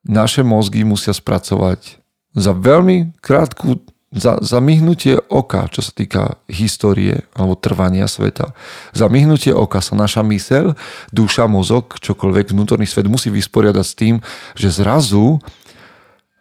naše 0.06 0.46
mozgy 0.46 0.86
musia 0.86 1.14
spracovať 1.14 1.98
za 2.34 2.52
veľmi 2.52 3.14
krátku, 3.22 3.78
za, 4.14 4.38
za 4.42 4.58
myhnutie 4.62 5.18
oka, 5.30 5.66
čo 5.70 5.82
sa 5.82 5.90
týka 5.90 6.38
histórie 6.46 7.26
alebo 7.34 7.58
trvania 7.58 8.06
sveta. 8.06 8.54
Za 8.94 9.10
myhnutie 9.10 9.50
oka 9.50 9.82
sa 9.82 9.98
naša 9.98 10.22
mysel, 10.30 10.78
duša, 11.10 11.50
mozog, 11.50 11.98
čokoľvek, 11.98 12.54
vnútorný 12.54 12.86
svet 12.86 13.10
musí 13.10 13.30
vysporiadať 13.30 13.86
s 13.86 13.98
tým, 13.98 14.14
že 14.54 14.70
zrazu 14.70 15.42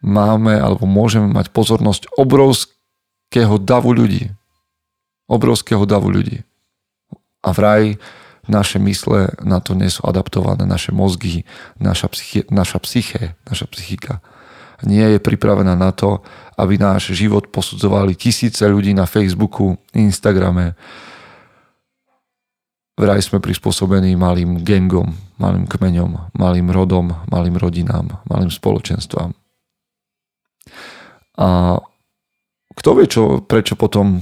máme 0.03 0.59
alebo 0.59 0.85
môžeme 0.85 1.31
mať 1.31 1.49
pozornosť 1.49 2.13
obrovského 3.33 3.57
davu 3.57 3.89
ľudí. 3.97 4.29
Obrovského 5.25 5.83
davu 5.89 6.13
ľudí. 6.13 6.45
A 7.41 7.49
vraj 7.49 7.97
naše 8.45 8.77
mysle 8.77 9.33
na 9.41 9.57
to 9.57 9.73
nie 9.73 9.89
sú 9.89 10.05
adaptované, 10.05 10.69
naše 10.69 10.93
mozgy, 10.93 11.41
naša, 11.81 12.13
psychi, 12.13 12.45
naša 12.53 12.77
psyché, 12.85 13.33
naša 13.49 13.65
psychika 13.73 14.21
nie 14.83 15.15
je 15.15 15.19
pripravená 15.23 15.79
na 15.79 15.95
to, 15.95 16.19
aby 16.59 16.75
náš 16.75 17.15
život 17.15 17.47
posudzovali 17.47 18.19
tisíce 18.19 18.67
ľudí 18.67 18.91
na 18.91 19.07
Facebooku, 19.07 19.79
Instagrame. 19.95 20.75
Vraj 22.99 23.23
sme 23.23 23.39
prispôsobení 23.39 24.13
malým 24.19 24.59
gengom, 24.59 25.15
malým 25.39 25.71
kmeňom, 25.71 26.35
malým 26.35 26.67
rodom, 26.67 27.15
malým 27.31 27.55
rodinám, 27.55 28.21
malým 28.27 28.51
spoločenstvám. 28.51 29.31
A 31.39 31.79
kto 32.73 32.89
vie, 32.97 33.05
čo, 33.09 33.41
prečo 33.43 33.77
potom, 33.77 34.21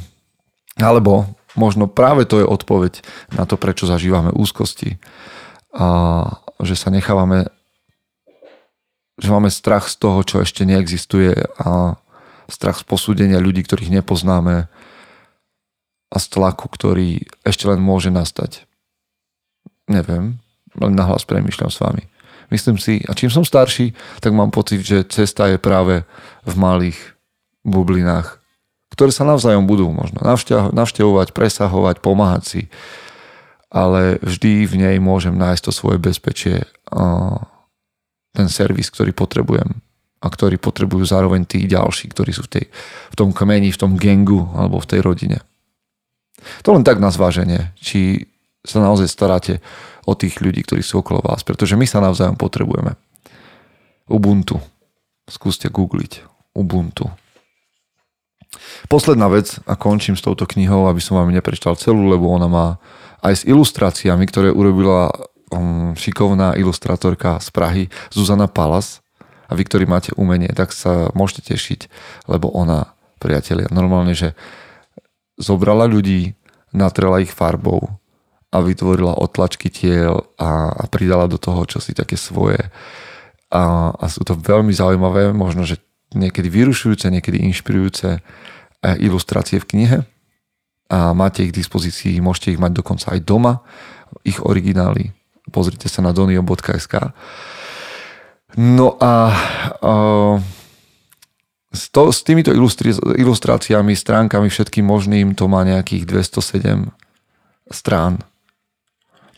alebo 0.80 1.28
možno 1.56 1.88
práve 1.88 2.24
to 2.24 2.40
je 2.40 2.48
odpoveď 2.48 3.04
na 3.36 3.44
to, 3.44 3.60
prečo 3.60 3.88
zažívame 3.88 4.32
úzkosti 4.32 5.00
a 5.76 5.88
že 6.64 6.76
sa 6.76 6.92
nechávame 6.92 7.48
že 9.22 9.30
máme 9.30 9.54
strach 9.54 9.86
z 9.86 10.02
toho, 10.02 10.26
čo 10.26 10.42
ešte 10.42 10.66
neexistuje 10.66 11.38
a 11.62 11.94
strach 12.50 12.82
z 12.82 12.86
posúdenia 12.90 13.38
ľudí, 13.38 13.62
ktorých 13.62 14.02
nepoznáme 14.02 14.66
a 16.12 16.18
z 16.18 16.26
tlaku, 16.28 16.66
ktorý 16.68 17.30
ešte 17.46 17.70
len 17.70 17.78
môže 17.78 18.10
nastať. 18.10 18.66
Neviem, 19.86 20.42
len 20.74 20.94
nahlas 20.98 21.24
premýšľam 21.30 21.70
s 21.70 21.78
vami. 21.78 22.04
Myslím 22.50 22.82
si, 22.82 23.00
a 23.08 23.16
čím 23.16 23.32
som 23.32 23.48
starší, 23.48 23.96
tak 24.20 24.36
mám 24.36 24.52
pocit, 24.52 24.84
že 24.84 25.08
cesta 25.08 25.48
je 25.48 25.62
práve 25.62 26.04
v 26.44 26.54
malých 26.58 27.00
bublinách, 27.64 28.41
ktoré 28.92 29.10
sa 29.16 29.24
navzájom 29.24 29.66
budú 29.66 29.88
možno 29.90 30.20
navštevovať, 30.76 31.32
presahovať, 31.32 31.96
pomáhať 32.04 32.44
si, 32.44 32.62
ale 33.72 34.20
vždy 34.20 34.68
v 34.68 34.74
nej 34.76 34.96
môžem 35.00 35.34
nájsť 35.40 35.64
to 35.64 35.72
svoje 35.72 35.98
bezpečie 35.98 36.68
ten 38.36 38.48
servis, 38.52 38.92
ktorý 38.92 39.16
potrebujem 39.16 39.80
a 40.22 40.28
ktorý 40.28 40.60
potrebujú 40.62 41.08
zároveň 41.08 41.48
tí 41.48 41.66
ďalší, 41.66 42.12
ktorí 42.12 42.32
sú 42.36 42.46
v, 42.46 42.60
tej, 42.60 42.66
v 43.10 43.16
tom 43.16 43.34
kmeni, 43.34 43.74
v 43.74 43.80
tom 43.80 43.98
gengu 43.98 44.46
alebo 44.54 44.78
v 44.78 44.90
tej 44.92 45.00
rodine. 45.02 45.40
To 46.68 46.78
len 46.78 46.86
tak 46.86 47.02
na 47.02 47.10
zváženie, 47.10 47.74
či 47.80 48.30
sa 48.62 48.84
naozaj 48.84 49.10
staráte 49.10 49.64
o 50.06 50.14
tých 50.14 50.38
ľudí, 50.38 50.62
ktorí 50.62 50.86
sú 50.86 51.02
okolo 51.02 51.26
vás, 51.26 51.42
pretože 51.42 51.74
my 51.74 51.86
sa 51.90 52.04
navzájom 52.04 52.38
potrebujeme. 52.38 52.94
Ubuntu. 54.06 54.62
Skúste 55.26 55.72
googliť. 55.72 56.22
Ubuntu. 56.54 57.10
Posledná 58.92 59.32
vec, 59.32 59.60
a 59.64 59.80
končím 59.80 60.20
s 60.20 60.26
touto 60.26 60.44
knihou, 60.44 60.92
aby 60.92 61.00
som 61.00 61.16
vám 61.16 61.32
neprečítal 61.32 61.80
celú, 61.80 62.12
lebo 62.12 62.28
ona 62.28 62.48
má 62.52 62.68
aj 63.24 63.44
s 63.44 63.48
ilustráciami, 63.48 64.28
ktoré 64.28 64.50
urobila 64.52 65.14
um, 65.54 65.94
šikovná 65.96 66.58
ilustratorka 66.60 67.40
z 67.40 67.48
Prahy, 67.54 67.84
Zuzana 68.12 68.52
Palas. 68.52 69.00
A 69.52 69.56
vy, 69.56 69.68
ktorí 69.68 69.84
máte 69.84 70.16
umenie, 70.16 70.48
tak 70.56 70.72
sa 70.72 71.12
môžete 71.12 71.52
tešiť, 71.52 71.92
lebo 72.32 72.48
ona, 72.56 72.96
priatelia, 73.20 73.68
normálne, 73.68 74.16
že 74.16 74.32
zobrala 75.36 75.92
ľudí, 75.92 76.40
natrela 76.72 77.20
ich 77.20 77.36
farbou 77.36 78.00
a 78.52 78.58
vytvorila 78.64 79.20
otlačky 79.20 79.68
tiel 79.68 80.24
a, 80.40 80.72
a 80.72 80.84
pridala 80.88 81.28
do 81.28 81.36
toho 81.36 81.68
čosi 81.68 81.92
také 81.92 82.16
svoje. 82.16 82.72
A, 83.52 83.92
a 83.92 84.06
sú 84.08 84.24
to 84.24 84.40
veľmi 84.40 84.72
zaujímavé, 84.72 85.36
možno, 85.36 85.68
že 85.68 85.84
niekedy 86.16 86.48
vyrušujúce, 86.52 87.08
niekedy 87.08 87.42
inšpirujúce 87.52 88.20
eh, 88.20 88.96
ilustrácie 89.00 89.60
v 89.60 89.68
knihe 89.68 90.00
a 90.92 91.16
máte 91.16 91.48
ich 91.48 91.56
k 91.56 91.60
dispozícii, 91.64 92.20
môžete 92.20 92.52
ich 92.52 92.60
mať 92.60 92.84
dokonca 92.84 93.16
aj 93.16 93.20
doma, 93.24 93.64
ich 94.28 94.44
originály 94.44 95.16
pozrite 95.52 95.92
sa 95.92 96.00
na 96.06 96.16
donio.sk. 96.16 97.12
No 98.60 99.00
a 99.00 99.14
uh, 99.80 100.36
s, 101.72 101.92
to, 101.92 102.12
s 102.12 102.24
ilustráciami, 103.16 103.96
stránkami, 103.96 104.48
všetkým 104.52 104.88
možným, 104.88 105.34
to 105.34 105.48
má 105.48 105.64
nejakých 105.64 106.04
207 106.08 106.92
strán. 107.72 108.24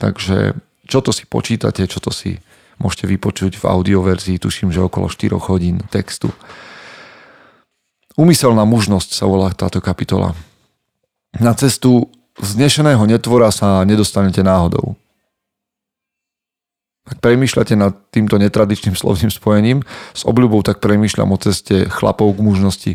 Takže 0.02 0.58
čo 0.90 1.00
to 1.00 1.14
si 1.14 1.30
počítate, 1.30 1.86
čo 1.86 2.02
to 2.02 2.10
si 2.10 2.42
môžete 2.82 3.06
vypočuť 3.10 3.60
v 3.60 3.66
audioverzii, 3.68 4.42
tuším, 4.42 4.72
že 4.72 4.82
okolo 4.82 5.10
4 5.10 5.38
hodín 5.50 5.82
textu. 5.90 6.32
Umyselná 8.14 8.62
mužnosť 8.66 9.10
sa 9.18 9.26
volá 9.26 9.50
táto 9.54 9.82
kapitola. 9.82 10.38
Na 11.42 11.58
cestu 11.58 12.14
vznešeného 12.38 13.02
netvora 13.10 13.50
sa 13.50 13.82
nedostanete 13.82 14.46
náhodou. 14.46 14.94
Ak 17.04 17.20
premýšľate 17.20 17.76
nad 17.76 17.92
týmto 18.16 18.40
netradičným 18.40 18.96
slovným 18.96 19.28
spojením, 19.28 19.84
s 20.16 20.24
obľubou 20.24 20.64
tak 20.64 20.80
premýšľam 20.80 21.36
o 21.36 21.42
ceste 21.42 21.92
chlapov 21.92 22.32
k 22.40 22.40
mužnosti. 22.40 22.92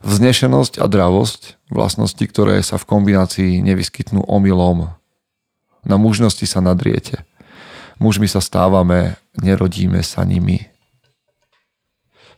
Vznešenosť 0.00 0.80
a 0.80 0.88
dravosť, 0.88 1.60
vlastnosti, 1.68 2.24
ktoré 2.24 2.64
sa 2.64 2.80
v 2.80 2.88
kombinácii 2.88 3.60
nevyskytnú 3.60 4.24
omylom. 4.24 4.96
Na 5.84 5.96
mužnosti 6.00 6.48
sa 6.48 6.64
nadriete. 6.64 7.28
Mužmi 8.00 8.24
sa 8.26 8.40
stávame, 8.40 9.20
nerodíme 9.36 10.00
sa 10.00 10.24
nimi. 10.24 10.72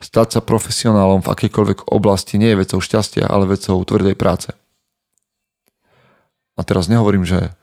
Stať 0.03 0.35
sa 0.35 0.41
profesionálom 0.43 1.23
v 1.23 1.31
akejkoľvek 1.31 1.87
oblasti 1.87 2.35
nie 2.35 2.51
je 2.51 2.67
vecou 2.67 2.83
šťastia, 2.83 3.31
ale 3.31 3.47
vecou 3.47 3.79
tvrdej 3.79 4.19
práce. 4.19 4.51
A 6.59 6.67
teraz 6.67 6.91
nehovorím, 6.91 7.23
že 7.23 7.55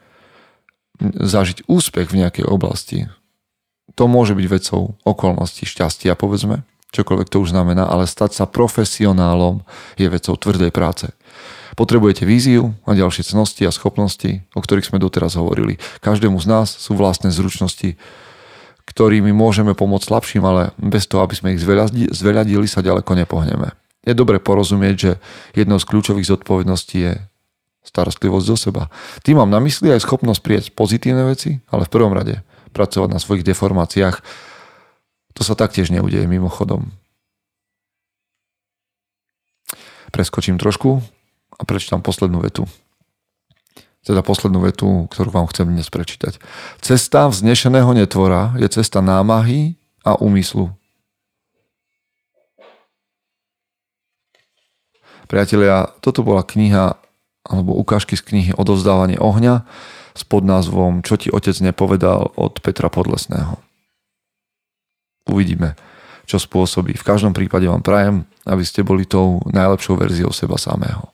zažiť 1.03 1.67
úspech 1.67 2.07
v 2.07 2.23
nejakej 2.23 2.45
oblasti, 2.47 3.11
to 3.99 4.07
môže 4.07 4.31
byť 4.31 4.47
vecou 4.47 4.95
okolností 5.03 5.67
šťastia, 5.67 6.15
povedzme, 6.15 6.63
čokoľvek 6.95 7.27
to 7.27 7.43
už 7.43 7.51
znamená, 7.51 7.83
ale 7.83 8.07
stať 8.07 8.31
sa 8.31 8.45
profesionálom 8.47 9.67
je 9.99 10.07
vecou 10.07 10.39
tvrdej 10.39 10.71
práce. 10.71 11.11
Potrebujete 11.79 12.27
víziu 12.27 12.75
a 12.83 12.91
ďalšie 12.91 13.23
cnosti 13.23 13.63
a 13.63 13.71
schopnosti, 13.71 14.43
o 14.51 14.59
ktorých 14.59 14.91
sme 14.91 14.99
doteraz 14.99 15.39
hovorili. 15.39 15.79
Každému 16.03 16.35
z 16.43 16.47
nás 16.51 16.67
sú 16.75 16.99
vlastné 16.99 17.31
zručnosti, 17.31 17.95
ktorými 18.83 19.31
môžeme 19.31 19.71
pomôcť 19.71 20.11
slabším, 20.11 20.43
ale 20.43 20.75
bez 20.75 21.07
toho, 21.07 21.23
aby 21.23 21.39
sme 21.39 21.55
ich 21.55 21.63
zveľadili, 21.63 22.67
sa 22.67 22.83
ďaleko 22.83 23.15
nepohneme. 23.23 23.71
Je 24.03 24.11
dobre 24.11 24.43
porozumieť, 24.43 24.95
že 24.99 25.11
jednou 25.55 25.79
z 25.79 25.87
kľúčových 25.87 26.27
zodpovedností 26.27 26.97
je 26.99 27.13
starostlivosť 27.87 28.45
zo 28.51 28.57
seba. 28.59 28.91
Tým 29.23 29.39
mám 29.39 29.47
na 29.47 29.63
mysli 29.63 29.87
aj 29.95 30.03
schopnosť 30.03 30.41
prijať 30.43 30.65
pozitívne 30.75 31.31
veci, 31.31 31.63
ale 31.71 31.87
v 31.87 31.93
prvom 31.95 32.11
rade 32.11 32.43
pracovať 32.75 33.07
na 33.07 33.23
svojich 33.23 33.47
deformáciách. 33.47 34.19
To 35.31 35.41
sa 35.47 35.55
taktiež 35.55 35.95
neudeje 35.95 36.27
mimochodom. 36.27 36.91
Preskočím 40.11 40.59
trošku 40.59 40.99
a 41.59 41.63
prečítam 41.67 41.99
poslednú 41.99 42.39
vetu. 42.39 42.63
Teda 43.99 44.23
poslednú 44.23 44.63
vetu, 44.63 45.11
ktorú 45.11 45.29
vám 45.29 45.47
chcem 45.51 45.67
dnes 45.67 45.91
prečítať. 45.91 46.39
Cesta 46.79 47.27
vznešeného 47.27 47.91
netvora 47.91 48.55
je 48.55 48.71
cesta 48.71 49.03
námahy 49.03 49.75
a 50.07 50.15
úmyslu. 50.15 50.71
Priatelia, 55.29 55.93
toto 56.01 56.25
bola 56.25 56.41
kniha 56.41 56.97
alebo 57.45 57.77
ukážky 57.77 58.17
z 58.17 58.23
knihy 58.25 58.51
Odovzdávanie 58.57 59.21
ohňa 59.21 59.61
s 60.17 60.25
podnázvom 60.25 61.05
Čo 61.05 61.21
ti 61.21 61.29
otec 61.29 61.53
nepovedal 61.61 62.33
od 62.33 62.57
Petra 62.65 62.89
Podlesného. 62.89 63.61
Uvidíme, 65.29 65.77
čo 66.25 66.41
spôsobí. 66.41 66.97
V 66.97 67.05
každom 67.05 67.37
prípade 67.37 67.69
vám 67.69 67.85
prajem, 67.85 68.25
aby 68.49 68.63
ste 68.65 68.81
boli 68.81 69.05
tou 69.05 69.43
najlepšou 69.45 70.01
verziou 70.01 70.33
seba 70.33 70.57
samého. 70.57 71.13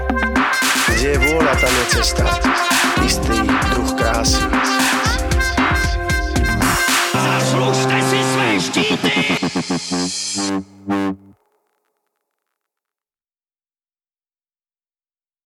je 1.01 1.17
vôľa, 1.17 1.53
tam 1.57 1.73
je 1.73 1.85
cesta. 1.97 2.25
Istý 3.01 3.37
druh 3.73 3.91
krásy. 3.97 4.45
Zaslúžte 7.17 7.97
si 8.05 8.19
svoje 8.21 8.55
štíty! 8.61 9.13